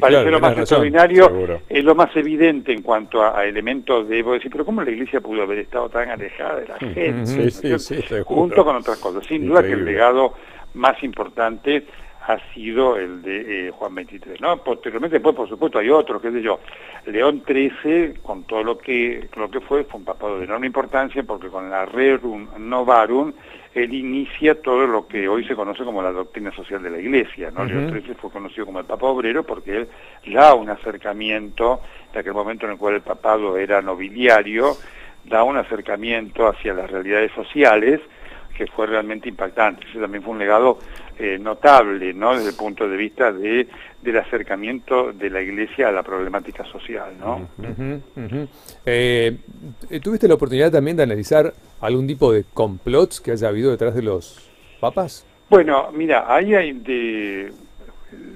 parece 0.00 0.30
lo 0.30 0.40
más 0.40 0.56
extraordinario 0.56 1.60
es 1.68 1.84
lo 1.84 1.94
más 1.94 2.16
evidente 2.16 2.72
en 2.72 2.80
cuanto 2.80 3.22
a, 3.22 3.44
elementos 3.44 4.08
de 4.08 4.22
decir 4.22 4.50
pero 4.50 4.64
cómo 4.64 4.82
la 4.82 4.90
iglesia 4.90 5.20
pudo 5.20 5.42
haber 5.42 5.58
estado 5.58 5.90
tan 5.90 6.08
alejada 6.08 6.60
de 6.60 6.68
la 6.68 6.78
gente 6.78 8.24
junto 8.24 8.64
con 8.64 8.76
otras 8.76 8.96
cosas. 8.98 9.26
Sin 9.26 9.46
duda 9.46 9.62
que 9.62 9.72
el 9.72 9.84
legado 9.84 10.32
más 10.72 11.02
importante 11.02 11.84
ha 12.32 12.54
sido 12.54 12.96
el 12.96 13.22
de 13.22 13.68
eh, 13.68 13.70
Juan 13.70 13.94
XXIII. 13.94 14.36
¿no? 14.40 14.58
Posteriormente, 14.58 15.16
después, 15.16 15.34
por 15.34 15.48
supuesto, 15.48 15.78
hay 15.78 15.90
otros, 15.90 16.20
qué 16.20 16.30
sé 16.30 16.42
yo. 16.42 16.60
León 17.06 17.42
XIII, 17.46 18.14
con 18.22 18.44
todo 18.44 18.62
lo 18.62 18.78
que, 18.78 19.28
lo 19.36 19.50
que 19.50 19.60
fue, 19.60 19.84
fue 19.84 20.00
un 20.00 20.04
papado 20.04 20.38
de 20.38 20.44
enorme 20.44 20.66
importancia, 20.66 21.22
porque 21.22 21.48
con 21.48 21.70
la 21.70 21.86
Rerum 21.86 22.48
Novarum, 22.58 23.32
él 23.74 23.94
inicia 23.94 24.60
todo 24.60 24.86
lo 24.86 25.06
que 25.06 25.28
hoy 25.28 25.44
se 25.46 25.54
conoce 25.54 25.84
como 25.84 26.02
la 26.02 26.10
doctrina 26.10 26.50
social 26.52 26.82
de 26.82 26.90
la 26.90 26.98
Iglesia. 26.98 27.50
¿no? 27.50 27.64
León 27.64 27.90
XIII 27.90 28.14
fue 28.14 28.30
conocido 28.30 28.66
como 28.66 28.80
el 28.80 28.84
Papa 28.84 29.06
Obrero 29.06 29.44
porque 29.44 29.76
él 29.76 29.88
da 30.32 30.54
un 30.54 30.70
acercamiento, 30.70 31.80
de 32.12 32.20
aquel 32.20 32.34
momento 32.34 32.66
en 32.66 32.72
el 32.72 32.78
cual 32.78 32.94
el 32.94 33.02
papado 33.02 33.56
era 33.56 33.80
nobiliario, 33.80 34.76
da 35.24 35.44
un 35.44 35.56
acercamiento 35.56 36.48
hacia 36.48 36.74
las 36.74 36.90
realidades 36.90 37.30
sociales, 37.32 38.00
que 38.56 38.66
fue 38.66 38.86
realmente 38.86 39.28
impactante. 39.28 39.86
Ese 39.88 40.00
también 40.00 40.22
fue 40.22 40.32
un 40.32 40.38
legado 40.38 40.78
eh, 41.22 41.38
notable, 41.38 42.14
¿no? 42.14 42.34
Desde 42.34 42.48
el 42.48 42.56
punto 42.56 42.88
de 42.88 42.96
vista 42.96 43.30
de, 43.30 43.68
del 44.00 44.16
acercamiento 44.16 45.12
de 45.12 45.28
la 45.28 45.42
Iglesia 45.42 45.88
a 45.88 45.92
la 45.92 46.02
problemática 46.02 46.64
social, 46.64 47.12
¿no? 47.18 47.46
Eh, 48.86 49.36
¿Tuviste 50.02 50.26
la 50.26 50.34
oportunidad 50.34 50.72
también 50.72 50.96
de 50.96 51.02
analizar 51.02 51.52
algún 51.82 52.06
tipo 52.06 52.32
de 52.32 52.44
complots 52.54 53.20
que 53.20 53.32
haya 53.32 53.48
habido 53.48 53.70
detrás 53.70 53.94
de 53.94 54.02
los 54.02 54.50
papas? 54.80 55.26
Bueno, 55.50 55.90
mira, 55.92 56.24
ahí 56.34 56.54
hay 56.54 56.72
de... 56.72 57.52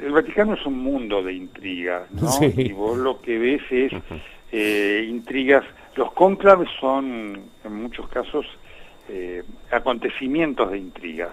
El 0.02 0.12
Vaticano 0.12 0.52
es 0.52 0.66
un 0.66 0.78
mundo 0.78 1.22
de 1.22 1.32
intrigas, 1.32 2.10
¿no? 2.12 2.28
Y 2.56 2.72
vos 2.72 2.98
lo 2.98 3.22
que 3.22 3.38
ves 3.38 3.62
es 3.70 3.92
eh, 4.52 5.06
intrigas... 5.08 5.64
Los 5.96 6.12
cónclaves 6.12 6.68
son, 6.80 7.44
en 7.64 7.72
muchos 7.72 8.08
casos, 8.08 8.44
eh, 9.08 9.42
acontecimientos 9.70 10.70
de 10.70 10.78
intrigas. 10.78 11.32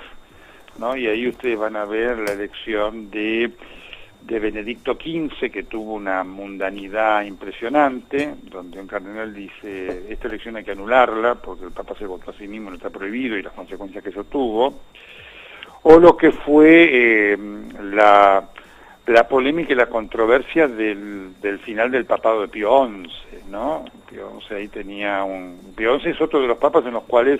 Y 0.98 1.08
ahí 1.08 1.28
ustedes 1.28 1.60
van 1.60 1.76
a 1.76 1.86
ver 1.86 2.18
la 2.18 2.34
elección 2.34 3.12
de, 3.12 3.52
de 4.24 4.40
Benedicto 4.40 4.94
XV, 4.96 5.52
que 5.52 5.64
tuvo 5.64 5.94
una 5.94 6.24
mundanidad 6.24 7.24
impresionante, 7.24 8.36
donde 8.44 8.80
un 8.80 8.88
cardenal 8.88 9.34
dice, 9.34 10.06
esta 10.10 10.28
elección 10.28 10.56
hay 10.56 10.64
que 10.64 10.72
anularla, 10.72 11.36
porque 11.36 11.66
el 11.66 11.72
Papa 11.72 11.94
se 12.00 12.08
votó 12.08 12.32
a 12.32 12.34
sí 12.34 12.48
mismo, 12.48 12.70
no 12.70 12.78
está 12.78 12.90
prohibido, 12.90 13.38
y 13.38 13.44
las 13.44 13.54
consecuencias 13.54 14.04
que 14.04 14.10
eso 14.10 14.24
tuvo. 14.24 14.82
O 15.84 16.00
lo 16.00 16.18
que 16.18 16.32
fue 16.32 16.90
eh, 17.34 17.38
la, 17.84 18.50
la 19.06 19.28
polémica 19.28 19.74
y 19.74 19.76
la 19.76 19.88
controversia 19.88 20.68
del, 20.68 21.40
del 21.42 21.60
final 21.60 21.92
del 21.92 22.06
papado 22.06 22.42
de 22.42 22.48
Pío 22.48 22.88
XI, 22.88 23.50
¿no? 23.50 23.86
Pío 24.10 24.40
XI 24.48 24.56
ahí 24.56 24.68
tenía 24.68 25.24
un... 25.24 25.74
Pío 25.76 26.00
XI 26.00 26.10
es 26.10 26.22
otro 26.22 26.42
de 26.42 26.48
los 26.48 26.58
papas 26.58 26.86
en 26.86 26.94
los 26.94 27.04
cuales 27.04 27.40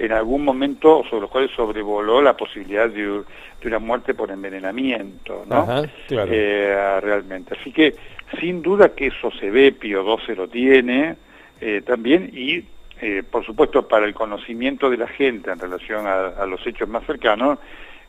en 0.00 0.12
algún 0.12 0.42
momento 0.44 1.04
sobre 1.04 1.20
los 1.20 1.30
cuales 1.30 1.50
sobrevoló 1.54 2.22
la 2.22 2.34
posibilidad 2.34 2.88
de, 2.88 3.22
una 3.64 3.78
muerte 3.78 4.14
por 4.14 4.30
envenenamiento, 4.30 5.44
¿no? 5.46 5.84
Eh, 6.08 7.00
realmente. 7.02 7.54
Así 7.60 7.70
que 7.70 7.94
sin 8.40 8.62
duda 8.62 8.94
que 8.94 9.08
eso 9.08 9.30
se 9.32 9.50
ve, 9.50 9.72
Pío 9.72 10.02
XII 10.02 10.36
lo 10.36 10.48
tiene 10.48 11.16
eh, 11.60 11.82
también 11.84 12.30
y 12.32 12.64
eh, 13.02 13.22
por 13.30 13.44
supuesto 13.44 13.86
para 13.86 14.06
el 14.06 14.14
conocimiento 14.14 14.88
de 14.88 14.96
la 14.96 15.06
gente 15.06 15.50
en 15.50 15.58
relación 15.58 16.06
a, 16.06 16.46
los 16.46 16.66
hechos 16.66 16.88
más 16.88 17.04
cercanos, 17.04 17.58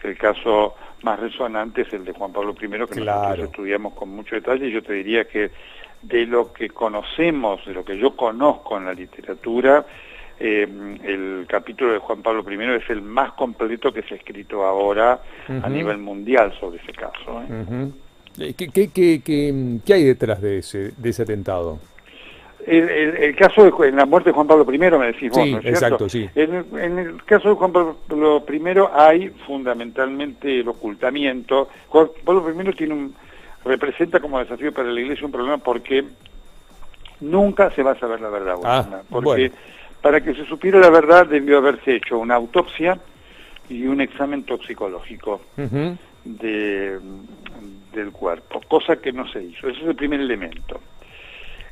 el 0.01 0.17
caso 0.17 0.75
más 1.03 1.19
resonante 1.19 1.81
es 1.81 1.91
el 1.91 2.05
de 2.05 2.13
Juan 2.13 2.31
Pablo 2.31 2.55
I, 2.55 2.69
que 2.69 3.01
nosotros 3.01 3.39
estudiamos 3.39 3.93
con 3.95 4.10
mucho 4.10 4.36
detalle, 4.36 4.67
y 4.67 4.71
yo 4.71 4.81
te 4.81 4.93
diría 4.93 5.25
que 5.25 5.51
de 6.01 6.25
lo 6.25 6.53
que 6.53 6.69
conocemos, 6.69 7.65
de 7.65 7.74
lo 7.74 7.83
que 7.83 7.98
yo 7.98 8.15
conozco 8.15 8.77
en 8.77 8.86
la 8.86 8.93
literatura, 8.93 9.86
eh, 10.43 10.67
el 11.03 11.45
capítulo 11.48 11.93
de 11.93 12.00
Juan 12.00 12.24
Pablo 12.24 12.43
I 12.50 12.81
es 12.81 12.89
el 12.89 13.03
más 13.03 13.33
completo 13.33 13.93
que 13.93 14.01
se 14.01 14.15
ha 14.15 14.17
escrito 14.17 14.65
ahora 14.65 15.21
a 15.48 15.69
nivel 15.69 16.00
mundial 16.00 16.51
sobre 16.60 16.81
ese 16.81 16.91
caso. 16.93 17.43
¿eh? 17.48 18.53
¿Qué, 18.57 18.69
qué, 18.69 18.89
qué, 18.91 19.21
qué, 19.86 19.93
hay 19.93 20.03
detrás 20.03 20.41
de 20.41 20.57
ese, 20.57 20.93
de 20.98 21.10
ese 21.10 21.21
atentado? 21.21 21.79
El, 22.65 23.36
caso 23.36 23.63
de 23.63 23.89
en 23.89 23.95
la 23.95 24.05
muerte 24.05 24.29
de 24.29 24.33
Juan 24.33 24.48
Pablo 24.48 24.65
I, 24.71 24.77
me 24.77 24.89
decís 24.89 25.29
vos, 25.29 25.43
sí, 25.43 25.51
¿no 25.51 25.60
es 25.60 25.65
exacto, 25.65 26.10
sí. 26.10 26.27
En, 26.33 27.00
el 27.00 27.24
caso 27.24 27.50
de 27.50 27.55
Juan 27.55 27.71
Pablo 27.71 28.43
I 28.48 28.62
hay 28.93 29.29
fundamentalmente 29.45 30.60
el 30.60 30.67
ocultamiento. 30.67 31.69
Juan 31.88 32.10
Pablo 32.24 32.50
I 32.50 32.74
tiene 32.74 32.93
un, 32.93 33.15
representa 33.63 34.19
como 34.19 34.39
desafío 34.39 34.74
para 34.74 34.89
la 34.89 35.00
Iglesia 35.00 35.25
un 35.25 35.31
problema 35.31 35.57
porque 35.57 36.03
nunca 37.19 37.69
se 37.71 37.83
va 37.83 37.91
a 37.91 38.00
saber 38.00 38.21
la 38.21 38.29
verdad. 38.29 38.55
Ah, 38.63 39.01
porque 39.10 39.51
para 40.01 40.22
que 40.22 40.34
se 40.34 40.46
supiera 40.46 40.79
la 40.79 40.89
verdad 40.89 41.27
debió 41.27 41.58
haberse 41.58 41.96
hecho 41.96 42.17
una 42.17 42.36
autopsia 42.36 43.00
y 43.70 43.86
un 43.86 44.01
examen 44.01 44.43
toxicológico 44.43 45.41
de, 46.25 47.00
del 47.93 48.12
cuerpo, 48.12 48.62
cosa 48.67 48.98
que 48.98 49.12
no 49.12 49.27
se 49.31 49.43
hizo. 49.43 49.70
Ese 49.70 49.81
es 49.81 49.88
el 49.88 49.96
primer 49.96 50.20
elemento. 50.20 50.79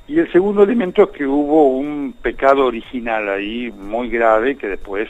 Y 0.08 0.18
el 0.18 0.32
segundo 0.32 0.64
elemento 0.64 1.04
es 1.04 1.10
que 1.10 1.26
hubo 1.26 1.70
un 1.70 2.16
pecado 2.20 2.66
original 2.66 3.30
ahí 3.30 3.72
muy 3.72 4.10
grave 4.10 4.56
que 4.56 4.68
después, 4.68 5.08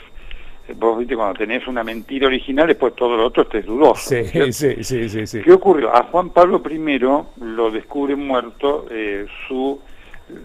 eh, 0.68 0.74
vos 0.76 0.98
viste, 0.98 1.16
cuando 1.16 1.38
tenés 1.38 1.66
una 1.66 1.82
mentira 1.82 2.26
original, 2.26 2.66
después 2.66 2.94
todo 2.94 3.16
lo 3.16 3.26
otro 3.26 3.46
es 3.50 3.64
dudoso. 3.64 4.10
Sí, 4.10 4.52
sí, 4.52 4.84
sí, 4.84 5.26
sí, 5.26 5.40
¿Qué 5.42 5.52
ocurrió? 5.52 5.94
A 5.94 6.02
Juan 6.04 6.30
Pablo 6.30 6.62
I 6.68 6.98
lo 6.98 7.70
descubre 7.70 8.14
muerto 8.14 8.86
eh, 8.90 9.26
su 9.48 9.80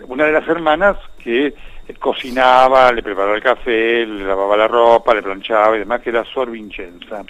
una 0.07 0.25
de 0.25 0.31
las 0.31 0.47
hermanas 0.47 0.97
que 1.17 1.53
cocinaba, 1.99 2.91
le 2.91 3.03
preparaba 3.03 3.35
el 3.35 3.43
café, 3.43 4.05
le 4.05 4.25
lavaba 4.25 4.57
la 4.57 4.67
ropa, 4.67 5.13
le 5.13 5.21
planchaba 5.21 5.75
y 5.75 5.79
demás, 5.79 6.01
que 6.01 6.09
era 6.09 6.23
Sor 6.25 6.51
Vincenza. 6.51 7.23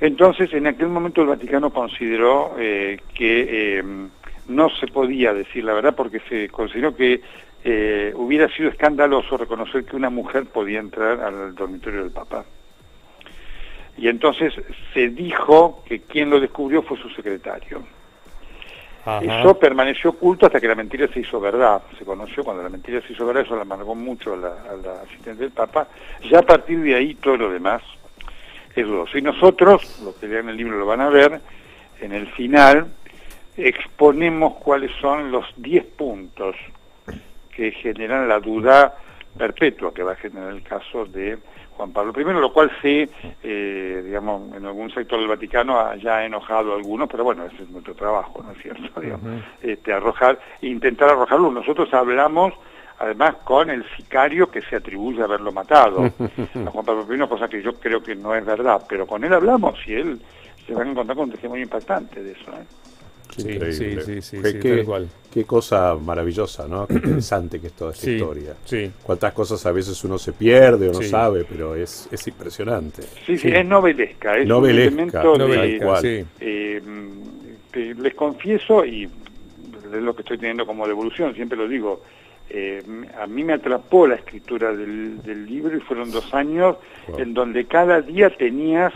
Entonces, 0.00 0.52
en 0.52 0.66
aquel 0.66 0.88
momento 0.88 1.22
el 1.22 1.28
Vaticano 1.28 1.70
consideró 1.70 2.56
eh, 2.58 2.98
que 3.14 3.82
no 4.48 4.68
se 4.68 4.86
podía 4.88 5.32
decir 5.32 5.64
la 5.64 5.72
verdad 5.72 5.94
porque 5.94 6.20
se 6.28 6.48
consideró 6.48 6.94
que 6.94 7.20
eh, 7.66 8.12
hubiera 8.14 8.48
sido 8.48 8.68
escandaloso 8.68 9.36
reconocer 9.36 9.84
que 9.84 9.96
una 9.96 10.10
mujer 10.10 10.44
podía 10.46 10.80
entrar 10.80 11.20
al 11.20 11.54
dormitorio 11.54 12.02
del 12.02 12.10
Papa. 12.10 12.44
Y 13.96 14.08
entonces 14.08 14.52
se 14.92 15.08
dijo 15.08 15.82
que 15.86 16.00
quien 16.02 16.28
lo 16.28 16.40
descubrió 16.40 16.82
fue 16.82 16.98
su 16.98 17.08
secretario. 17.10 17.82
Eso 19.20 19.58
permaneció 19.58 20.10
oculto 20.10 20.46
hasta 20.46 20.60
que 20.60 20.68
la 20.68 20.74
mentira 20.74 21.06
se 21.08 21.20
hizo 21.20 21.38
verdad. 21.38 21.82
Se 21.98 22.06
conoció 22.06 22.42
cuando 22.42 22.62
la 22.62 22.70
mentira 22.70 23.02
se 23.02 23.12
hizo 23.12 23.26
verdad, 23.26 23.42
eso 23.44 23.54
la 23.54 23.62
amargó 23.62 23.94
mucho 23.94 24.32
a 24.32 24.36
la, 24.36 25.02
asistente 25.02 25.42
del 25.42 25.52
Papa. 25.52 25.88
Ya 26.30 26.38
a 26.38 26.42
partir 26.42 26.80
de 26.80 26.94
ahí 26.94 27.14
todo 27.16 27.36
lo 27.36 27.50
demás 27.50 27.82
es 28.74 28.86
dudoso. 28.86 29.18
Y 29.18 29.22
nosotros, 29.22 30.00
los 30.02 30.14
que 30.14 30.26
lean 30.26 30.48
el 30.48 30.56
libro 30.56 30.78
lo 30.78 30.86
van 30.86 31.02
a 31.02 31.10
ver, 31.10 31.40
en 32.00 32.12
el 32.12 32.26
final 32.28 32.86
exponemos 33.56 34.54
cuáles 34.54 34.90
son 35.00 35.30
los 35.30 35.44
10 35.56 35.84
puntos 35.96 36.56
que 37.54 37.72
generan 37.72 38.26
la 38.26 38.40
duda 38.40 38.96
perpetua 39.36 39.92
que 39.92 40.02
va 40.02 40.12
a 40.12 40.16
generar 40.16 40.50
el 40.50 40.62
caso 40.62 41.04
de 41.04 41.38
Juan 41.76 41.92
Pablo 41.92 42.12
I, 42.16 42.24
lo 42.24 42.52
cual 42.52 42.70
sí, 42.80 43.08
eh, 43.42 44.02
digamos, 44.04 44.54
en 44.54 44.64
algún 44.64 44.90
sector 44.90 45.18
del 45.18 45.28
Vaticano 45.28 45.80
haya 45.80 46.24
enojado 46.24 46.72
a 46.72 46.76
algunos, 46.76 47.08
pero 47.08 47.24
bueno, 47.24 47.44
ese 47.44 47.64
es 47.64 47.70
nuestro 47.70 47.94
trabajo, 47.94 48.42
¿no 48.42 48.52
es 48.52 48.62
cierto? 48.62 49.00
este, 49.62 49.92
arrojar, 49.92 50.38
intentar 50.62 51.10
arrojarlo. 51.10 51.50
Nosotros 51.50 51.92
hablamos 51.92 52.54
además 52.98 53.36
con 53.44 53.70
el 53.70 53.84
sicario 53.96 54.50
que 54.50 54.62
se 54.62 54.76
atribuye 54.76 55.20
a 55.20 55.24
haberlo 55.24 55.50
matado 55.52 56.04
a 56.04 56.70
Juan 56.70 56.84
Pablo 56.84 57.14
I, 57.14 57.28
cosa 57.28 57.48
que 57.48 57.62
yo 57.62 57.74
creo 57.74 58.02
que 58.02 58.14
no 58.14 58.34
es 58.34 58.44
verdad, 58.44 58.82
pero 58.88 59.06
con 59.06 59.24
él 59.24 59.32
hablamos 59.32 59.78
y 59.86 59.94
él 59.94 60.20
se 60.66 60.74
va 60.74 60.82
a 60.82 60.86
encontrar 60.86 61.16
con 61.16 61.24
un 61.24 61.32
testimonio 61.32 61.64
impactante 61.64 62.22
de 62.22 62.32
eso. 62.32 62.50
¿eh? 62.52 62.64
Sí, 63.30 63.42
sí, 63.72 64.22
sí, 64.22 64.38
qué, 64.42 64.84
qué, 65.32 65.44
cosa 65.44 65.96
maravillosa, 65.96 66.68
¿no? 66.68 66.86
Qué 66.86 66.94
interesante 66.94 67.60
que 67.60 67.68
es 67.68 67.72
toda 67.72 67.92
esta 67.92 68.10
historia. 68.10 68.54
Sí. 68.64 68.90
Cuántas 69.02 69.32
cosas 69.32 69.64
a 69.66 69.72
veces 69.72 70.02
uno 70.04 70.18
se 70.18 70.32
pierde 70.32 70.88
o 70.88 70.92
no 70.92 71.02
sabe, 71.02 71.44
pero 71.48 71.74
es, 71.74 72.08
es 72.12 72.26
impresionante. 72.28 73.02
Sí, 73.26 73.36
sí, 73.38 73.48
es 73.48 73.66
novelesca. 73.66 74.36
Es 74.36 74.46
novelesca, 74.46 75.28
un 75.28 75.40
elemento 75.40 75.98
de, 76.00 76.26
eh, 76.40 76.82
les 77.74 78.14
confieso, 78.14 78.84
y 78.84 79.04
es 79.04 80.02
lo 80.02 80.14
que 80.14 80.22
estoy 80.22 80.38
teniendo 80.38 80.64
como 80.66 80.86
devolución, 80.86 81.34
siempre 81.34 81.58
lo 81.58 81.66
digo, 81.66 82.02
eh, 82.50 82.82
a 83.20 83.26
mí 83.26 83.42
me 83.42 83.54
atrapó 83.54 84.06
la 84.06 84.16
escritura 84.16 84.72
del, 84.76 85.22
del, 85.22 85.46
libro 85.46 85.76
y 85.76 85.80
fueron 85.80 86.10
dos 86.10 86.32
años 86.34 86.76
en 87.18 87.32
donde 87.32 87.64
cada 87.64 88.00
día 88.02 88.30
tenías 88.30 88.92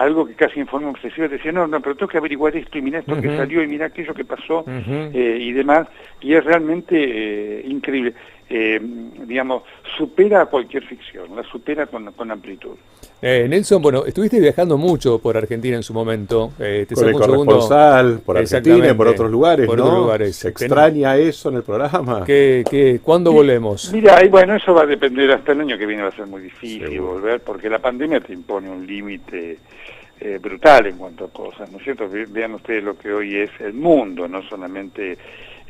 algo 0.00 0.26
que 0.26 0.34
casi 0.34 0.60
en 0.60 0.66
forma 0.66 0.88
obsesiva 0.88 1.28
decía, 1.28 1.52
no, 1.52 1.66
no, 1.66 1.80
pero 1.80 1.94
tengo 1.94 2.08
que 2.08 2.16
averiguar 2.16 2.56
esto 2.56 2.78
y 2.78 2.82
mira 2.82 3.00
esto 3.00 3.20
que 3.20 3.36
salió 3.36 3.62
y 3.62 3.66
mira 3.66 3.86
aquello 3.86 4.14
que 4.14 4.24
pasó 4.24 4.64
eh, 4.66 5.38
y 5.40 5.52
demás, 5.52 5.86
y 6.22 6.32
es 6.32 6.42
realmente 6.42 6.96
eh, 6.96 7.62
increíble. 7.66 8.14
Eh, 8.52 8.80
digamos, 9.26 9.62
supera 9.96 10.42
a 10.42 10.46
cualquier 10.46 10.84
ficción, 10.84 11.36
la 11.36 11.44
supera 11.44 11.86
con, 11.86 12.12
con 12.12 12.32
amplitud. 12.32 12.74
Nelson, 13.22 13.80
bueno, 13.80 14.04
estuviste 14.04 14.40
viajando 14.40 14.76
mucho 14.76 15.20
por 15.20 15.36
Argentina 15.36 15.76
en 15.76 15.84
su 15.84 15.94
momento. 15.94 16.52
te 16.58 16.86
con 16.92 17.08
el 17.08 17.12
corresponsal, 17.12 18.20
por 18.24 18.38
Argentina 18.38 18.90
y 18.90 18.94
por 18.94 19.06
otros 19.06 19.30
lugares, 19.30 19.66
por 19.66 19.80
Otros 19.80 19.98
lugares. 19.98 20.36
¿Se 20.36 20.48
extraña 20.48 21.16
eso 21.16 21.50
en 21.50 21.56
el 21.56 21.62
programa? 21.62 22.24
¿Qué, 22.24 22.64
qué, 22.68 23.00
cuándo 23.00 23.30
volvemos? 23.30 23.92
Mira, 23.92 24.24
y 24.24 24.28
bueno, 24.28 24.56
eso 24.56 24.74
va 24.74 24.82
a 24.82 24.86
depender 24.86 25.30
hasta 25.30 25.52
el 25.52 25.60
año 25.60 25.78
que 25.78 25.86
viene, 25.86 26.02
va 26.02 26.08
a 26.08 26.16
ser 26.16 26.26
muy 26.26 26.42
difícil 26.42 27.00
volver, 27.00 27.40
porque 27.42 27.70
la 27.70 27.78
pandemia 27.78 28.20
te 28.20 28.32
impone 28.32 28.68
un 28.68 28.84
límite 28.86 29.58
eh, 30.22 30.38
brutal 30.38 30.86
en 30.86 30.98
cuanto 30.98 31.24
a 31.24 31.28
cosas, 31.28 31.72
¿no 31.72 31.78
es 31.78 31.84
cierto? 31.84 32.06
Vean 32.28 32.52
ustedes 32.52 32.84
lo 32.84 32.98
que 32.98 33.10
hoy 33.10 33.36
es 33.36 33.50
el 33.58 33.72
mundo, 33.72 34.28
no 34.28 34.42
solamente 34.42 35.16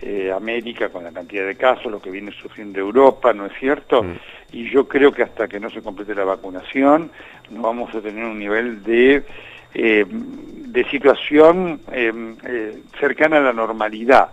eh, 0.03 0.33
América 0.33 0.89
con 0.89 1.05
la 1.05 1.13
cantidad 1.13 1.47
de 1.47 1.57
casos, 1.57 1.91
lo 1.91 2.01
que 2.01 2.11
viene 2.11 2.33
sufriendo 2.33 2.79
Europa, 2.79 3.33
¿no 3.33 3.47
es 3.47 3.53
cierto? 3.59 4.03
Mm. 4.03 4.17
Y 4.53 4.71
yo 4.71 4.89
creo 4.89 5.13
que 5.13 5.23
hasta 5.23 5.47
que 5.47 5.61
no 5.61 5.71
se 5.71 5.83
complete 5.83 6.15
la 6.15 6.25
vacunación 6.25 7.11
no 7.51 7.63
vamos 7.63 7.95
a 7.95 8.01
tener 8.01 8.25
un 8.25 8.39
nivel 8.39 8.83
de, 8.83 9.25
eh, 9.75 10.07
de 10.73 10.85
situación 10.91 11.81
cercana 12.99 13.39
a 13.39 13.41
la 13.41 13.53
normalidad, 13.53 14.31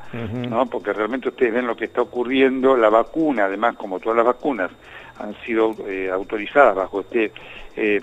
¿no? 0.50 0.66
Porque 0.68 0.94
realmente 0.94 1.30
ustedes 1.30 1.54
ven 1.54 1.68
lo 1.68 1.76
que 1.76 1.86
está 1.86 2.02
ocurriendo, 2.02 2.78
la 2.78 2.90
vacuna, 2.90 3.46
además 3.46 3.76
como 3.76 4.00
todas 4.00 4.18
las 4.18 4.26
vacunas, 4.26 4.72
han 5.20 5.36
sido 5.44 5.76
autorizadas 6.12 6.76
bajo 6.76 7.02
este 7.02 7.32
eh, 7.80 8.02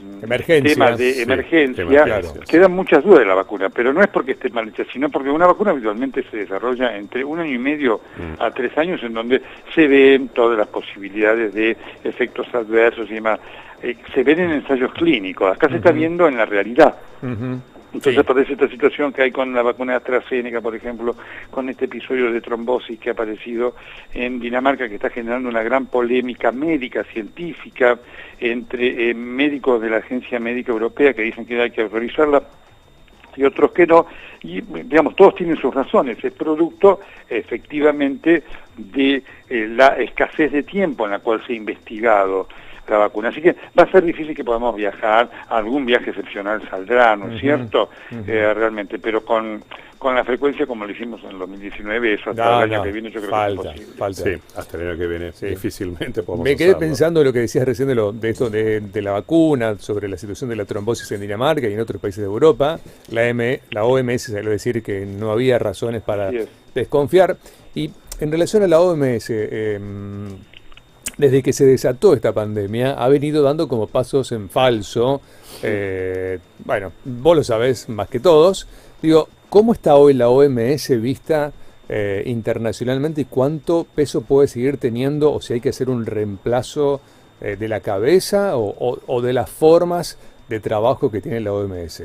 temas 0.62 0.96
de 0.96 1.22
emergencia, 1.22 2.22
quedan 2.48 2.72
muchas 2.72 3.02
dudas 3.02 3.18
de 3.18 3.26
la 3.26 3.34
vacuna, 3.34 3.70
pero 3.70 3.92
no 3.92 4.02
es 4.02 4.08
porque 4.08 4.32
esté 4.32 4.48
mal 4.50 4.68
hecha, 4.68 4.84
sino 4.92 5.10
porque 5.10 5.30
una 5.30 5.48
vacuna 5.48 5.72
habitualmente 5.72 6.24
se 6.30 6.36
desarrolla 6.36 6.96
entre 6.96 7.24
un 7.24 7.40
año 7.40 7.52
y 7.52 7.58
medio 7.58 8.00
mm. 8.16 8.40
a 8.40 8.52
tres 8.52 8.78
años 8.78 9.02
en 9.02 9.14
donde 9.14 9.42
se 9.74 9.88
ven 9.88 10.28
todas 10.28 10.56
las 10.56 10.68
posibilidades 10.68 11.52
de 11.52 11.76
efectos 12.04 12.46
adversos 12.54 13.10
y 13.10 13.14
demás. 13.14 13.40
Eh, 13.82 13.96
se 14.14 14.22
ven 14.22 14.38
en 14.38 14.50
ensayos 14.52 14.92
clínicos, 14.92 15.52
acá 15.52 15.68
se 15.68 15.76
está 15.76 15.90
viendo 15.90 16.28
en 16.28 16.36
la 16.36 16.44
realidad. 16.44 16.94
Entonces 17.94 18.18
aparece 18.18 18.54
esta 18.54 18.68
situación 18.68 19.12
que 19.12 19.22
hay 19.22 19.30
con 19.30 19.54
la 19.54 19.62
vacuna 19.62 19.92
de 19.92 19.98
AstraZeneca, 19.98 20.60
por 20.60 20.74
ejemplo, 20.74 21.14
con 21.50 21.68
este 21.68 21.84
episodio 21.84 22.32
de 22.32 22.40
trombosis 22.40 22.98
que 22.98 23.10
ha 23.10 23.12
aparecido 23.12 23.76
en 24.12 24.40
Dinamarca, 24.40 24.88
que 24.88 24.96
está 24.96 25.10
generando 25.10 25.48
una 25.48 25.62
gran 25.62 25.86
polémica 25.86 26.50
médica, 26.50 27.04
científica, 27.04 27.98
entre 28.40 29.10
eh, 29.10 29.14
médicos 29.14 29.80
de 29.80 29.90
la 29.90 29.98
Agencia 29.98 30.40
Médica 30.40 30.72
Europea 30.72 31.14
que 31.14 31.22
dicen 31.22 31.46
que 31.46 31.60
hay 31.60 31.70
que 31.70 31.82
autorizarla 31.82 32.42
y 33.36 33.44
otros 33.44 33.72
que 33.72 33.86
no, 33.86 34.06
y 34.42 34.60
digamos, 34.60 35.16
todos 35.16 35.34
tienen 35.34 35.56
sus 35.56 35.74
razones, 35.74 36.22
es 36.22 36.32
producto 36.32 37.00
efectivamente 37.28 38.42
de 38.76 39.22
eh, 39.48 39.68
la 39.68 39.88
escasez 39.96 40.52
de 40.52 40.62
tiempo 40.62 41.04
en 41.04 41.12
la 41.12 41.18
cual 41.20 41.44
se 41.46 41.52
ha 41.52 41.56
investigado 41.56 42.48
la 42.88 42.98
vacuna. 42.98 43.28
Así 43.28 43.40
que 43.40 43.56
va 43.78 43.84
a 43.84 43.90
ser 43.90 44.04
difícil 44.04 44.34
que 44.34 44.44
podamos 44.44 44.74
viajar, 44.76 45.30
algún 45.48 45.86
viaje 45.86 46.10
excepcional 46.10 46.62
saldrá, 46.68 47.16
¿no 47.16 47.32
es 47.32 47.40
cierto? 47.40 47.90
Eh, 48.10 48.52
realmente, 48.54 48.98
pero 48.98 49.24
con, 49.24 49.62
con 49.98 50.14
la 50.14 50.24
frecuencia 50.24 50.66
como 50.66 50.84
lo 50.84 50.92
hicimos 50.92 51.22
en 51.24 51.30
el 51.30 51.38
2019, 51.38 52.14
eso 52.14 52.30
hasta 52.30 52.64
el 52.64 52.72
año 52.72 52.82
que 52.82 52.92
viene 52.92 53.10
yo 53.10 53.20
creo 53.22 53.32
que 53.32 53.52
es 53.52 53.56
posible. 53.56 53.86
Falta. 53.96 54.22
Sí, 54.22 54.30
hasta 54.56 54.76
el 54.76 54.88
año 54.88 54.98
que 54.98 55.06
viene 55.06 55.32
difícilmente 55.40 56.22
podemos 56.22 56.44
Me 56.44 56.56
quedé 56.56 56.74
pensando 56.74 57.20
en 57.20 57.26
lo 57.26 57.32
que 57.32 57.40
decías 57.40 57.64
recién 57.64 57.88
de, 57.88 57.94
lo, 57.94 58.12
de 58.12 58.30
esto 58.30 58.50
de, 58.50 59.02
la 59.02 59.12
vacuna, 59.12 59.76
sobre 59.78 60.08
la 60.08 60.18
situación 60.18 60.50
de 60.50 60.56
la 60.56 60.66
trombosis 60.66 61.10
en 61.12 61.22
Dinamarca 61.22 61.68
y 61.68 61.72
en 61.72 61.80
otros 61.80 62.02
países 62.02 62.20
de 62.20 62.26
Europa. 62.26 62.78
La, 63.10 63.26
M, 63.26 63.60
la 63.70 63.84
OMS 63.84 64.22
salió 64.22 64.50
a 64.50 64.52
decir 64.52 64.82
que 64.82 65.06
no 65.06 65.30
había 65.30 65.58
razones 65.58 66.02
para 66.02 66.30
desconfiar. 66.74 67.38
Y 67.74 67.90
en 68.20 68.30
relación 68.30 68.62
a 68.62 68.68
la 68.68 68.80
OMS, 68.80 69.30
eh, 69.30 69.80
desde 71.16 71.42
que 71.42 71.52
se 71.52 71.64
desató 71.64 72.14
esta 72.14 72.32
pandemia, 72.32 72.92
ha 72.92 73.08
venido 73.08 73.42
dando 73.42 73.68
como 73.68 73.86
pasos 73.86 74.32
en 74.32 74.48
falso. 74.48 75.20
Eh, 75.62 76.38
bueno, 76.64 76.92
vos 77.04 77.36
lo 77.36 77.44
sabés 77.44 77.88
más 77.88 78.08
que 78.08 78.20
todos. 78.20 78.68
Digo, 79.00 79.28
¿cómo 79.48 79.72
está 79.72 79.94
hoy 79.96 80.14
la 80.14 80.28
OMS 80.28 81.00
vista 81.00 81.52
eh, 81.88 82.22
internacionalmente 82.26 83.22
y 83.22 83.24
cuánto 83.26 83.86
peso 83.94 84.22
puede 84.22 84.48
seguir 84.48 84.78
teniendo 84.78 85.32
o 85.32 85.40
si 85.40 85.54
hay 85.54 85.60
que 85.60 85.68
hacer 85.68 85.88
un 85.88 86.06
reemplazo 86.06 87.00
eh, 87.40 87.56
de 87.56 87.68
la 87.68 87.80
cabeza 87.80 88.52
o, 88.56 89.22
de 89.22 89.32
las 89.32 89.50
formas 89.50 90.18
de 90.48 90.60
trabajo 90.60 91.10
que 91.10 91.20
tiene 91.20 91.40
la 91.40 91.52
OMS? 91.52 92.04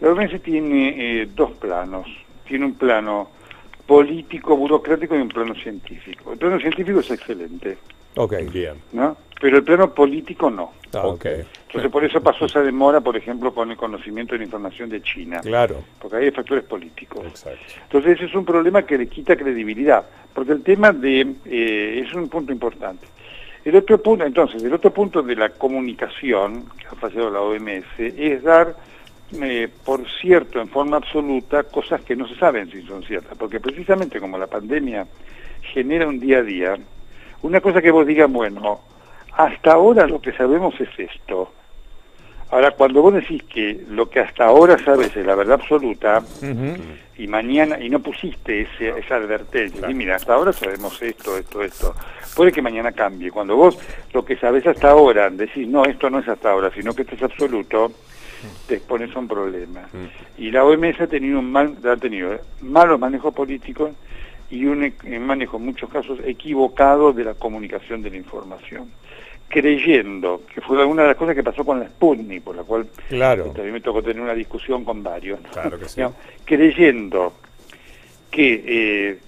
La 0.00 0.10
OMS 0.10 0.42
tiene 0.42 1.26
dos 1.34 1.52
planos. 1.52 2.06
Tiene 2.46 2.66
un 2.66 2.74
plano 2.74 3.30
político, 3.86 4.56
burocrático 4.56 5.16
y 5.16 5.20
un 5.20 5.28
plano 5.28 5.54
científico. 5.54 6.32
El 6.32 6.38
plano 6.38 6.58
científico 6.58 7.00
es 7.00 7.10
excelente, 7.10 7.78
Ok. 8.16 8.34
Bien. 8.52 8.74
¿no? 8.92 9.16
Pero 9.40 9.58
el 9.58 9.64
plano 9.64 9.92
político 9.92 10.50
no. 10.50 10.72
Ah, 10.94 11.06
ok. 11.06 11.26
Entonces 11.66 11.90
por 11.90 12.04
eso 12.04 12.22
pasó 12.22 12.46
esa 12.46 12.62
demora, 12.62 13.00
por 13.02 13.16
ejemplo, 13.16 13.52
con 13.52 13.70
el 13.70 13.76
conocimiento 13.76 14.32
de 14.32 14.38
la 14.38 14.44
información 14.44 14.88
de 14.88 15.02
China, 15.02 15.40
Claro. 15.40 15.84
porque 16.00 16.16
hay 16.16 16.30
factores 16.30 16.64
políticos. 16.64 17.24
Exacto. 17.26 17.60
Entonces 17.82 18.16
ese 18.16 18.24
es 18.26 18.34
un 18.34 18.44
problema 18.46 18.84
que 18.86 18.96
le 18.96 19.06
quita 19.08 19.36
credibilidad, 19.36 20.06
porque 20.32 20.52
el 20.52 20.62
tema 20.62 20.92
de 20.92 21.34
eh, 21.44 22.02
es 22.06 22.14
un 22.14 22.28
punto 22.28 22.50
importante. 22.52 23.06
El 23.64 23.76
otro 23.76 24.00
punto, 24.00 24.24
entonces, 24.24 24.62
el 24.62 24.72
otro 24.72 24.92
punto 24.92 25.22
de 25.22 25.34
la 25.34 25.48
comunicación 25.50 26.66
que 26.78 26.86
ha 26.86 26.94
fallado 26.94 27.30
la 27.30 27.40
OMS 27.40 27.84
es 27.98 28.42
dar 28.44 28.76
eh, 29.42 29.68
por 29.84 30.08
cierto 30.20 30.60
en 30.60 30.68
forma 30.68 30.98
absoluta 30.98 31.64
cosas 31.64 32.00
que 32.02 32.14
no 32.14 32.28
se 32.28 32.36
saben 32.36 32.70
si 32.70 32.82
son 32.82 33.02
ciertas, 33.02 33.36
porque 33.36 33.58
precisamente 33.58 34.20
como 34.20 34.38
la 34.38 34.46
pandemia 34.46 35.04
genera 35.62 36.06
un 36.06 36.20
día 36.20 36.38
a 36.38 36.42
día, 36.42 36.76
una 37.46 37.60
cosa 37.60 37.80
que 37.80 37.90
vos 37.90 38.06
digas, 38.06 38.30
bueno, 38.30 38.80
hasta 39.32 39.72
ahora 39.72 40.06
lo 40.06 40.20
que 40.20 40.32
sabemos 40.32 40.74
es 40.80 40.88
esto. 40.98 41.52
Ahora, 42.50 42.70
cuando 42.72 43.02
vos 43.02 43.14
decís 43.14 43.42
que 43.44 43.84
lo 43.88 44.08
que 44.08 44.20
hasta 44.20 44.44
ahora 44.46 44.78
sabes 44.78 45.16
es 45.16 45.26
la 45.26 45.34
verdad 45.34 45.60
absoluta, 45.60 46.22
y 47.18 47.26
mañana, 47.26 47.78
y 47.80 47.88
no 47.88 47.98
pusiste 48.00 48.62
ese, 48.62 48.90
esa 48.90 49.16
advertencia, 49.16 49.78
Claro. 49.78 49.90
y 49.92 49.94
mira, 49.96 50.16
hasta 50.16 50.34
ahora 50.34 50.52
sabemos 50.52 51.00
esto, 51.02 51.36
esto, 51.36 51.62
esto, 51.62 51.94
puede 52.36 52.52
que 52.52 52.62
mañana 52.62 52.92
cambie. 52.92 53.30
Cuando 53.32 53.56
vos 53.56 53.76
lo 54.12 54.24
que 54.24 54.36
sabes 54.36 54.66
hasta 54.66 54.90
ahora 54.90 55.28
decís, 55.30 55.66
no, 55.66 55.84
esto 55.84 56.08
no 56.08 56.20
es 56.20 56.28
hasta 56.28 56.50
ahora, 56.50 56.70
sino 56.72 56.94
que 56.94 57.02
esto 57.02 57.16
es 57.16 57.22
absoluto, 57.24 57.90
te 58.68 58.76
expones 58.76 59.14
a 59.16 59.18
un 59.18 59.26
problema. 59.28 59.80
Mm. 59.92 60.42
Y 60.42 60.50
la 60.52 60.64
OMS 60.64 61.00
ha 61.00 61.06
tenido, 61.08 61.40
un 61.40 61.50
mal, 61.50 61.74
ha 61.84 61.96
tenido 61.96 62.34
eh, 62.34 62.40
malos 62.60 63.00
manejos 63.00 63.34
políticos 63.34 63.90
y 64.50 64.64
un 64.66 64.84
e- 64.84 65.18
manejo 65.18 65.56
en 65.56 65.64
muchos 65.66 65.90
casos 65.90 66.18
equivocado 66.24 67.12
de 67.12 67.24
la 67.24 67.34
comunicación 67.34 68.02
de 68.02 68.10
la 68.10 68.16
información, 68.16 68.90
creyendo, 69.48 70.42
que 70.52 70.60
fue 70.60 70.84
una 70.84 71.02
de 71.02 71.08
las 71.08 71.16
cosas 71.16 71.34
que 71.34 71.42
pasó 71.42 71.64
con 71.64 71.80
la 71.80 71.86
Sputnik, 71.86 72.42
por 72.42 72.56
la 72.56 72.62
cual 72.64 72.86
Claro. 73.08 73.44
también 73.46 73.72
me 73.74 73.80
tocó 73.80 74.02
tener 74.02 74.20
una 74.22 74.34
discusión 74.34 74.84
con 74.84 75.02
varios, 75.02 75.40
¿no? 75.42 75.48
Claro 75.50 75.78
que 75.78 75.88
sí. 75.88 75.96
Digamos, 75.96 76.16
creyendo 76.44 77.32
que 78.30 78.64
eh, 78.66 79.18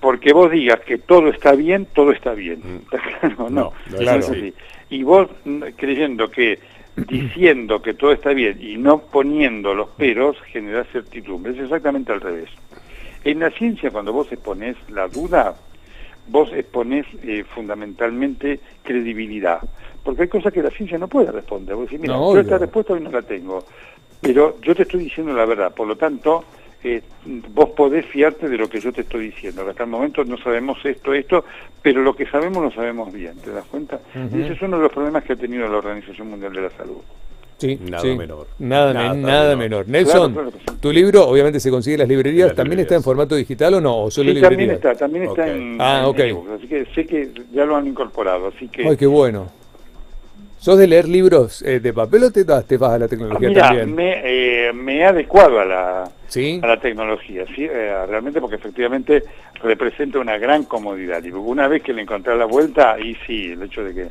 porque 0.00 0.32
vos 0.32 0.50
digas 0.50 0.80
que 0.80 0.98
todo 0.98 1.28
está 1.28 1.52
bien, 1.52 1.86
todo 1.94 2.12
está 2.12 2.34
bien. 2.34 2.60
Mm. 2.62 2.76
¿Está 2.84 2.98
claro? 3.20 3.36
No, 3.38 3.50
No, 3.50 3.72
no 3.90 3.96
es 3.96 4.02
Claro. 4.02 4.26
así. 4.26 4.54
Y 4.90 5.02
vos 5.02 5.28
mm, 5.44 5.62
creyendo 5.76 6.30
que 6.30 6.58
diciendo 7.08 7.82
que 7.82 7.94
todo 7.94 8.12
está 8.12 8.30
bien 8.32 8.58
y 8.60 8.76
no 8.76 8.98
poniendo 8.98 9.74
los 9.74 9.88
peros 9.90 10.36
genera 10.52 10.84
certidumbre. 10.84 11.52
Es 11.52 11.58
exactamente 11.58 12.12
al 12.12 12.20
revés. 12.20 12.48
En 13.24 13.40
la 13.40 13.50
ciencia, 13.50 13.90
cuando 13.90 14.12
vos 14.12 14.30
exponés 14.30 14.76
la 14.88 15.08
duda, 15.08 15.54
vos 16.28 16.50
exponés 16.52 17.06
eh, 17.22 17.44
fundamentalmente 17.44 18.60
credibilidad. 18.82 19.60
Porque 20.02 20.22
hay 20.22 20.28
cosas 20.28 20.52
que 20.52 20.62
la 20.62 20.70
ciencia 20.70 20.98
no 20.98 21.08
puede 21.08 21.32
responder. 21.32 21.74
Vos 21.74 21.86
decís, 21.86 22.00
mira, 22.00 22.14
No, 22.14 22.34
yo 22.34 22.40
esta 22.40 22.58
respuesta 22.58 22.92
hoy 22.92 23.00
no 23.00 23.10
la 23.10 23.22
tengo. 23.22 23.64
Pero 24.20 24.60
yo 24.60 24.74
te 24.74 24.82
estoy 24.82 25.04
diciendo 25.04 25.32
la 25.32 25.46
verdad. 25.46 25.74
Por 25.74 25.88
lo 25.88 25.96
tanto, 25.96 26.44
eh, 26.82 27.02
vos 27.24 27.70
podés 27.70 28.04
fiarte 28.06 28.48
de 28.48 28.58
lo 28.58 28.68
que 28.68 28.80
yo 28.80 28.92
te 28.92 29.00
estoy 29.00 29.26
diciendo. 29.30 29.66
Hasta 29.68 29.84
el 29.84 29.90
momento 29.90 30.22
no 30.24 30.36
sabemos 30.36 30.78
esto, 30.84 31.14
esto, 31.14 31.44
pero 31.80 32.02
lo 32.02 32.14
que 32.14 32.26
sabemos 32.26 32.62
lo 32.62 32.70
sabemos 32.70 33.10
bien. 33.12 33.36
¿Te 33.38 33.50
das 33.50 33.64
cuenta? 33.64 34.00
Y 34.14 34.42
ese 34.42 34.52
es 34.52 34.62
uno 34.62 34.76
de 34.76 34.84
los 34.84 34.92
problemas 34.92 35.24
que 35.24 35.32
ha 35.32 35.36
tenido 35.36 35.66
la 35.66 35.78
Organización 35.78 36.28
Mundial 36.28 36.52
de 36.52 36.60
la 36.60 36.70
Salud. 36.70 37.00
Sí, 37.58 37.78
Nada 37.88 38.02
sí. 38.02 38.16
menor. 38.16 38.46
Nada, 38.58 38.92
Nada 38.92 39.12
men- 39.14 39.22
nada 39.22 39.56
menor. 39.56 39.86
menor. 39.86 39.88
Nelson, 39.88 40.32
Claro, 40.32 40.50
claro 40.50 40.64
que 40.64 40.72
sí. 40.72 40.78
tu 40.80 40.92
libro 40.92 41.26
obviamente 41.28 41.60
se 41.60 41.70
consigue 41.70 41.94
en 41.94 42.00
las 42.00 42.08
librerías. 42.08 42.42
En 42.42 42.48
las 42.48 42.56
¿También 42.56 42.80
está 42.80 42.94
en 42.96 43.02
formato 43.02 43.34
digital 43.36 43.74
o 43.74 43.80
no? 43.80 44.02
¿O 44.02 44.10
solo 44.10 44.32
Sí, 44.32 44.40
también 44.40 44.70
está, 44.70 44.94
también 44.94 45.24
está 45.24 45.46
en, 45.48 45.76
Ah, 45.80 46.00
en 46.00 46.04
ok. 46.06 46.18
ebook, 46.18 46.48
así 46.58 46.66
que 46.66 46.84
sé 46.94 47.06
que 47.06 47.30
ya 47.52 47.64
lo 47.64 47.76
han 47.76 47.86
incorporado, 47.86 48.48
así 48.48 48.68
que... 48.68 48.86
Ay, 48.88 48.96
qué 48.96 49.06
bueno. 49.06 49.50
¿Sos 50.58 50.78
de 50.78 50.86
leer 50.86 51.06
libros 51.06 51.60
eh, 51.62 51.78
de 51.78 51.92
papel 51.92 52.24
o 52.24 52.30
te, 52.30 52.42
das- 52.44 52.66
te 52.66 52.76
vas 52.78 52.92
a 52.92 52.98
la 52.98 53.04
Ah, 53.04 53.08
tecnología 53.08 53.48
mira, 53.48 53.62
también? 53.68 53.94
me, 53.94 54.20
eh, 54.24 54.72
me 54.72 54.96
he 54.98 55.04
adecuado 55.04 55.60
a 55.60 55.64
la, 55.66 56.10
¿Sí? 56.26 56.58
a 56.62 56.66
la 56.66 56.80
tecnología, 56.80 57.44
¿sí? 57.54 57.64
Eh, 57.70 58.06
realmente 58.08 58.40
porque 58.40 58.56
efectivamente 58.56 59.24
representa 59.62 60.18
una 60.18 60.38
gran 60.38 60.64
comodidad. 60.64 61.22
Y 61.22 61.30
una 61.32 61.68
vez 61.68 61.82
que 61.82 61.92
le 61.92 62.00
encontré 62.02 62.34
la 62.36 62.46
vuelta, 62.46 62.98
y 62.98 63.14
sí, 63.26 63.52
el 63.52 63.62
hecho 63.62 63.84
de 63.84 63.94
que 63.94 64.08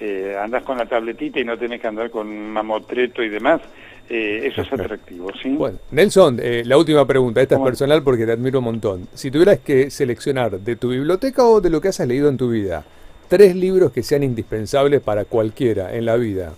eh, 0.00 0.36
andás 0.40 0.62
con 0.62 0.78
la 0.78 0.86
tabletita 0.86 1.40
y 1.40 1.44
no 1.44 1.56
tenés 1.56 1.80
que 1.80 1.86
andar 1.86 2.10
con 2.10 2.50
mamotreto 2.50 3.22
y 3.22 3.28
demás, 3.28 3.60
eh, 4.08 4.42
eso 4.44 4.62
es 4.62 4.72
atractivo, 4.72 5.30
¿sí? 5.40 5.50
Bueno, 5.50 5.78
Nelson, 5.90 6.38
eh, 6.42 6.62
la 6.66 6.76
última 6.76 7.06
pregunta, 7.06 7.40
esta 7.40 7.56
es 7.56 7.60
personal 7.62 8.02
porque 8.02 8.26
te 8.26 8.32
admiro 8.32 8.58
un 8.58 8.66
montón. 8.66 9.08
Si 9.14 9.30
tuvieras 9.30 9.60
que 9.60 9.90
seleccionar 9.90 10.58
de 10.58 10.76
tu 10.76 10.90
biblioteca 10.90 11.44
o 11.44 11.60
de 11.60 11.70
lo 11.70 11.80
que 11.80 11.88
has 11.88 12.00
leído 12.00 12.28
en 12.28 12.36
tu 12.36 12.50
vida, 12.50 12.84
tres 13.28 13.56
libros 13.56 13.92
que 13.92 14.02
sean 14.02 14.22
indispensables 14.22 15.00
para 15.00 15.24
cualquiera 15.24 15.94
en 15.94 16.04
la 16.04 16.16
vida, 16.16 16.52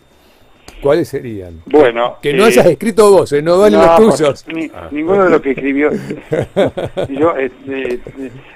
¿cuáles 0.81 1.09
serían? 1.09 1.61
Bueno, 1.67 2.17
Que 2.23 2.33
no 2.33 2.45
eh, 2.45 2.47
hayas 2.49 2.67
escrito 2.67 3.11
vos, 3.11 3.33
eh, 3.33 3.43
no 3.43 3.59
valen 3.59 3.81
no, 3.81 3.87
los 3.99 4.17
tuyos. 4.17 4.45
ni- 4.49 4.71
ninguno 4.91 5.25
de 5.25 5.31
los 5.31 5.41
que 5.43 5.51
escribió. 5.53 5.91
Yo, 7.09 7.37
este, 7.37 8.01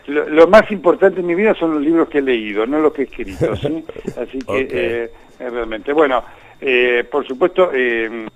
lo, 0.07 0.29
lo 0.29 0.47
más 0.49 0.71
importante 0.71 1.21
en 1.21 1.27
mi 1.27 1.35
vida 1.35 1.55
son 1.55 1.75
los 1.75 1.83
libros 1.83 2.09
que 2.09 2.19
he 2.19 2.23
leído, 2.23 2.67
no 2.67 2.79
los 2.81 2.93
que 2.93 3.03
he 3.03 3.05
escrito, 3.05 3.55
¿sí? 3.57 3.85
Así 4.21 4.39
que 4.39 4.61
eh, 4.61 5.11
eh, 5.41 5.51
realmente, 5.51 5.93
bueno, 5.93 6.23
eh, 6.61 7.05
por 7.11 7.27
supuesto, 7.27 7.71
eh, 7.75 8.27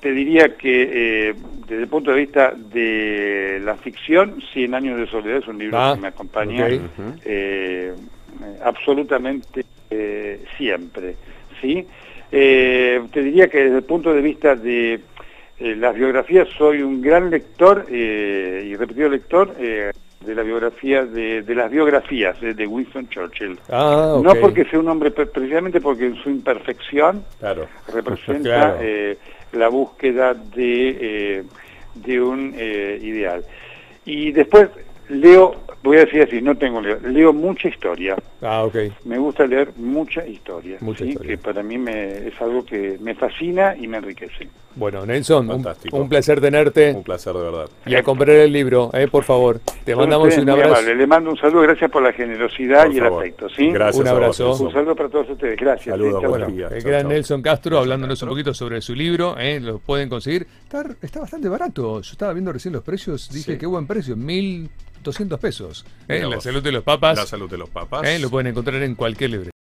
te 0.00 0.12
diría 0.12 0.56
que 0.56 1.28
eh, 1.30 1.34
desde 1.68 1.82
el 1.82 1.88
punto 1.88 2.12
de 2.12 2.18
vista 2.20 2.52
de 2.56 3.60
la 3.64 3.74
ficción, 3.76 4.40
Cien 4.52 4.74
años 4.74 4.96
de 4.98 5.06
soledad 5.06 5.38
es 5.38 5.48
un 5.48 5.58
libro 5.58 5.76
Ah, 5.78 5.92
que 5.94 6.00
me 6.00 6.08
acompaña 6.08 6.66
ok. 6.66 6.72
Ujú. 6.72 7.14
eh, 7.24 7.92
absolutamente 8.64 9.64
siempre, 10.56 11.16
¿sí? 11.60 11.86
Eh, 12.30 13.00
te 13.12 13.22
diría 13.22 13.48
que 13.48 13.64
desde 13.64 13.78
el 13.78 13.84
punto 13.84 14.12
de 14.12 14.20
vista 14.20 14.54
de 14.54 14.94
eh, 15.60 15.76
las 15.76 15.94
biografías 15.94 16.46
soy 16.58 16.82
un 16.82 17.00
gran 17.00 17.30
lector 17.30 17.86
eh, 17.90 18.64
y 18.66 18.76
repetido 18.76 19.08
lector 19.08 19.54
eh, 19.58 19.90
de 20.24 20.34
la 20.34 20.42
biografía 20.42 21.04
de, 21.04 21.42
de 21.42 21.54
las 21.54 21.70
biografías 21.70 22.38
de 22.40 22.66
Winston 22.66 23.08
Churchill. 23.08 23.58
Ah. 23.70 24.20
No 24.22 24.34
porque 24.34 24.64
sea 24.66 24.78
un 24.80 24.88
hombre, 24.88 25.10
pre- 25.10 25.26
precisamente 25.26 25.80
porque 25.80 26.06
en 26.06 26.16
su 26.16 26.28
imperfección 26.30 27.24
Claro. 27.38 27.66
representa 27.92 28.42
Claro. 28.42 28.78
eh, 28.82 29.16
la 29.52 29.68
búsqueda 29.68 30.34
de, 30.34 30.98
eh, 31.00 31.42
de 31.94 32.20
un 32.20 32.52
eh, 32.56 32.98
ideal. 33.00 33.42
Y 34.04 34.32
después 34.32 34.68
leo, 35.08 35.54
voy 35.82 35.96
a 35.96 36.00
decir 36.04 36.22
así, 36.22 36.40
no 36.42 36.56
tengo 36.56 36.80
leo, 36.80 36.98
leo 37.02 37.32
mucha 37.32 37.68
historia. 37.68 38.16
Ah, 38.42 38.64
ok. 38.64 38.76
Me 39.04 39.18
gusta 39.18 39.46
leer 39.46 39.70
mucha 39.76 40.26
historia, 40.26 40.78
Mucha 40.80 41.04
¿sí? 41.04 41.10
historia. 41.10 41.30
que 41.36 41.38
para 41.42 41.62
mí 41.62 41.78
me, 41.78 42.28
es 42.28 42.40
algo 42.40 42.64
que 42.64 42.96
me 43.00 43.14
fascina 43.14 43.76
y 43.76 43.88
me 43.88 43.96
enriquece. 43.98 44.48
Bueno, 44.76 45.04
Nelson, 45.04 45.50
un, 45.90 46.08
placer 46.08 46.40
tenerte 46.40 46.92
Un 46.92 47.02
placer 47.02 47.32
de 47.34 47.40
verdad. 47.42 47.68
y 47.84 47.96
a 47.96 48.02
comprar 48.04 48.36
el 48.36 48.52
libro, 48.52 48.90
eh, 48.94 49.08
por 49.10 49.24
favor. 49.24 49.58
Te 49.84 49.90
Son 49.92 50.00
mandamos 50.02 50.36
un 50.36 50.48
abrazo. 50.50 50.94
Le 50.94 51.06
mando 51.06 51.30
un 51.30 51.36
saludo, 51.36 51.62
gracias 51.62 51.90
por 51.90 52.00
la 52.00 52.12
generosidad 52.12 52.84
Por 52.84 52.94
y 52.94 52.98
el 52.98 53.06
afecto. 53.06 53.48
¿sí? 53.48 53.70
Gracias 53.72 54.00
Un 54.00 54.08
abrazo. 54.08 54.52
Un 54.54 54.70
saludo 54.72 54.94
para 54.94 55.08
todos 55.08 55.30
ustedes, 55.30 55.56
gracias. 55.58 55.92
Saludos, 55.94 56.14
¿sí? 56.14 56.20
Chau, 56.22 56.30
buen 56.30 56.42
chau. 56.42 56.50
día. 56.52 56.68
El 56.70 56.82
Chau, 56.82 56.90
gran 56.90 57.02
chau. 57.02 57.10
Nelson 57.10 57.42
Castro 57.42 57.78
hablándonos 57.78 58.22
un 58.22 58.28
poquito 58.28 58.54
sobre 58.54 58.80
su 58.80 58.94
libro, 58.94 59.36
eh, 59.36 59.58
lo 59.58 59.78
pueden 59.80 60.08
conseguir. 60.08 60.46
Está, 60.62 60.84
está 61.02 61.20
bastante 61.20 61.48
barato. 61.48 62.00
Yo 62.00 62.12
estaba 62.12 62.32
viendo 62.32 62.52
recién 62.52 62.72
los 62.74 62.84
precios, 62.84 63.28
dije 63.32 63.52
Sí. 63.54 63.58
qué 63.58 63.66
buen 63.66 63.84
precio, 63.86 64.16
1200 64.98 65.40
pesos. 65.40 65.84
eh, 66.08 66.24
la 66.28 66.40
salud 66.40 66.62
de 66.62 66.72
los 66.72 66.82
papas. 66.82 67.16
La 67.16 67.26
salud 67.26 67.50
de 67.50 67.58
los 67.58 67.68
papas. 67.70 68.06
eh, 68.06 68.18
lo 68.18 68.30
pueden 68.30 68.48
encontrar 68.48 68.82
en 68.82 68.94
cualquier 68.94 69.30
librería. 69.30 69.52